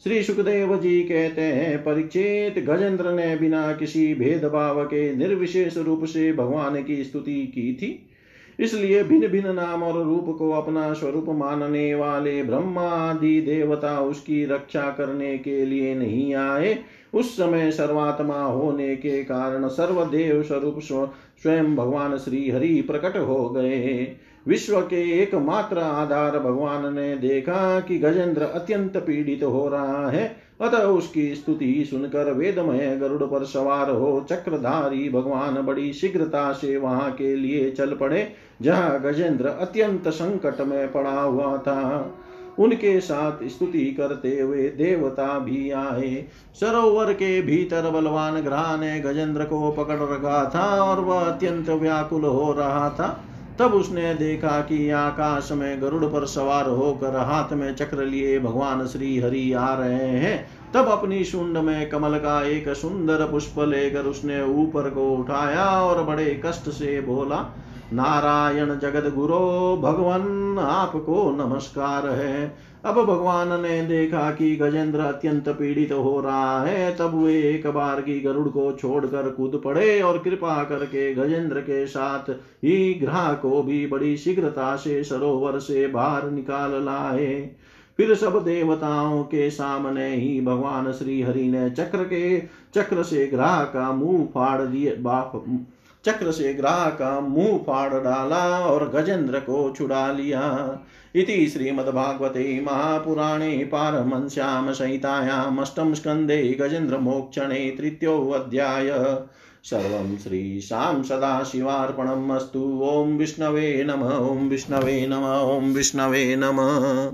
श्री 0.05 0.23
सुखदेव 0.23 0.77
जी 0.77 1.01
कहते 1.03 1.41
हैं 1.41 1.79
परीक्षित 1.79 2.65
गजेंद्र 2.65 3.13
ने 3.13 3.37
बिना 3.37 3.73
किसी 3.73 4.15
भेदभाव 4.15 4.85
के 4.85 5.15
निर्विशेष 5.17 5.77
रूप 5.77 6.05
से 6.05 6.33
भगवान 6.33 6.83
की 6.83 7.05
स्तुति 7.05 7.43
की 7.47 7.75
थी। 7.75 8.07
इसलिए 8.59 9.03
भिन्न 9.05 9.29
भिन्न 9.29 9.55
नाम 9.55 9.83
और 9.83 10.05
रूप 10.05 10.37
को 10.39 10.51
अपना 10.51 10.93
स्वरूप 10.93 11.27
मानने 11.29 11.95
वाले 11.95 12.43
ब्रह्मा 12.43 12.83
आदि 12.83 13.41
देवता 13.41 14.01
उसकी 14.01 14.45
रक्षा 14.45 14.91
करने 14.91 15.39
के 15.39 15.65
लिए 15.67 15.95
नहीं 15.95 16.35
आए। 16.35 16.79
उस 17.15 17.37
समय 17.37 17.71
सर्वात्मा 17.71 18.43
होने 18.43 18.97
के 18.97 19.23
कारण 19.25 19.69
सर्वदेव 19.69 20.43
स्वरूप 20.43 20.79
स्वयं 20.81 21.77
भगवान 21.77 22.17
श्री 22.19 22.51
हरि 22.51 22.83
प्रकट 22.83 23.17
हो 23.17 23.49
गए। 23.51 24.17
विश्व 24.47 24.81
के 24.81 25.01
एकमात्र 25.23 25.79
आधार 25.79 26.39
भगवान 26.39 26.95
ने 26.95 27.17
देखा 27.17 27.81
कि 27.81 27.99
गजेंद्र 27.99 28.43
अत्यंत 28.43 28.97
पीड़ित 28.97 29.43
हो 29.43 29.69
रहा 29.69 30.09
है। 30.11 30.37
अतः 30.61 30.79
उसकी 30.79 31.35
स्तुति 31.35 31.87
सुनकर 31.91 32.33
वेदमय 32.33 32.97
गरुड़ 32.97 33.23
पर 33.23 33.45
सवार 33.45 33.91
हो 33.91 34.27
चक्रधारी 34.31 35.09
भगवान 35.09 35.61
बड़ी 35.63 35.93
शीघ्रता 35.93 36.53
से 36.53 36.77
वहाँ 36.77 37.11
के 37.13 37.35
लिए 37.37 37.71
चल 37.71 37.95
पड़े, 37.95 38.33
जहाँ 38.63 39.01
गजेंद्र 39.01 39.47
अत्यंत 39.47 40.09
संकट 40.09 40.61
में 40.61 40.93
पड़ा 40.93 41.21
हुआ 41.21 41.57
था। 41.59 42.15
उनके 42.59 43.01
साथ 43.01 43.47
स्तुति 43.49 43.85
करते 43.85 44.41
हुए 44.41 44.69
देवता 44.69 45.39
भी 45.39 45.71
आए। 45.71 46.25
सरोवर 46.61 47.13
के 47.13 47.41
भीतर 47.43 47.91
बलवान 47.91 48.41
ग्रह 48.41 48.77
ने 48.77 49.01
गजेंद्र 49.01 49.45
को 49.45 49.71
पकड़ 49.71 49.99
रखा 49.99 50.51
था 50.55 50.83
और 50.83 51.01
वह 51.01 51.21
अत्यंत 51.21 51.71
व्याकुल 51.71 52.25
हो 52.25 52.53
रहा 52.53 52.89
था। 52.91 53.25
तब 53.61 53.75
उसने 53.75 54.15
देखा 54.15 54.61
कि 54.61 54.91
आकाश 54.91 55.49
में 55.53 55.81
गरुड़ 55.83 56.05
पर 56.05 56.25
सवार 56.27 56.69
होकर 56.69 57.17
हाथ 57.17 57.53
में 57.53 57.75
चक्र 57.75 58.05
लिए 58.05 58.39
भगवान 58.41 58.87
श्री 58.87 59.19
हरि 59.21 59.53
आ 59.53 59.75
रहे 59.75 60.09
हैं। 60.17 60.49
तब 60.75 60.89
अपनी 60.89 61.25
शुंड 61.25 61.59
में 61.59 61.89
कमल 61.89 62.19
का 62.19 62.43
एक 62.43 62.69
सुंदर 62.69 63.27
पुष्प 63.31 63.59
लेकर 63.59 64.05
उसने 64.05 64.43
ऊपर 64.43 64.91
को 64.91 65.11
उठाया 65.11 65.65
और 65.83 66.03
बड़े 66.05 66.41
कष्ट 66.47 66.69
से 66.71 67.01
बोला, 67.01 67.45
नारायण 67.93 68.75
जगत 68.79 69.13
गुरो 69.15 69.77
भगवान 69.83 70.59
आपको 70.59 71.31
नमस्कार 71.37 72.09
है। 72.09 72.70
अब 72.85 72.95
भगवान 72.95 73.61
ने 73.61 73.83
देखा 73.83 74.31
कि 74.31 74.57
गजेंद्र 74.57 75.01
अत्यंत 75.01 75.49
पीड़ित 75.49 75.93
हो 75.93 76.21
रहा 76.21 76.63
है, 76.63 76.97
तब 76.97 77.15
वे 77.15 77.35
एक 77.51 77.67
बार 77.67 78.01
की 78.01 78.21
गरुड़ 78.21 78.49
को 78.49 78.73
छोड़कर 78.73 79.31
कूद 79.31 79.61
पड़े 79.65 80.01
और 80.03 80.19
कृपा 80.19 80.65
करके 80.65 81.15
गजेंद्र 81.15 81.61
के 81.61 81.87
साथ 81.87 82.31
ही 82.65 82.95
ग्रह 82.95 83.33
को 83.33 83.63
भी 83.63 83.87
बड़ी 83.87 84.17
शीघ्रता 84.17 84.77
से 84.77 85.05
सरोवर 85.05 85.59
से 85.59 85.87
बाहर 85.87 86.31
निकाल 86.31 86.71
लाए। 86.85 87.51
फिर 87.97 88.15
सब 88.15 88.45
देवताओं 88.45 89.23
के 89.23 89.51
सामने 89.51 90.15
ही 90.17 90.41
भगवान 90.41 90.93
श्री 90.93 91.23
हरि 91.23 91.49
ने 91.49 91.71
चक्र 91.71 92.05
के, 92.05 92.41
चक्र 92.75 93.03
से 93.03 93.27
ग्रह 93.27 93.63
का 93.65 93.93
मुँह 93.93 94.25
फाड़ 94.25 94.63
दिए 94.63 94.97
चक्र 96.05 96.33
से 96.33 96.55
ग्राह 96.55 96.91
का 96.91 97.21
मुँह 97.21 97.59
फाड़ 97.59 97.95
डाला 97.95 98.61
और 98.61 98.89
गजेंद्र 98.89 99.41
को 99.41 99.75
छुड़ा 99.77 100.13
लिया। 100.13 100.43
इति 101.15 101.47
श्रीमद्भागवते 101.47 102.61
महापुराणे 102.61 103.59
पारमश्याम 103.59 104.73
संहितायामष्टम 104.73 105.95
स्कन्धे 105.95 106.59
गजेन्द्रमोक्षणे 106.61 107.75
तृतीयोऽध्याय 107.79 108.89
सर्वं 109.65 110.17
श्रीशां 110.17 111.03
सदाशिवार्पणम् 111.03 112.31
अस्तु। 112.31 112.81
ॐ 112.85 113.17
विष्णवे 113.17 113.85
नम। 113.85 114.03
ॐ 114.03 114.49
विष्णवे 114.49 115.07
नम। 115.07 115.25
ॐ 115.25 115.73
विष्णवे 115.73 116.37
नमः। 116.37 117.13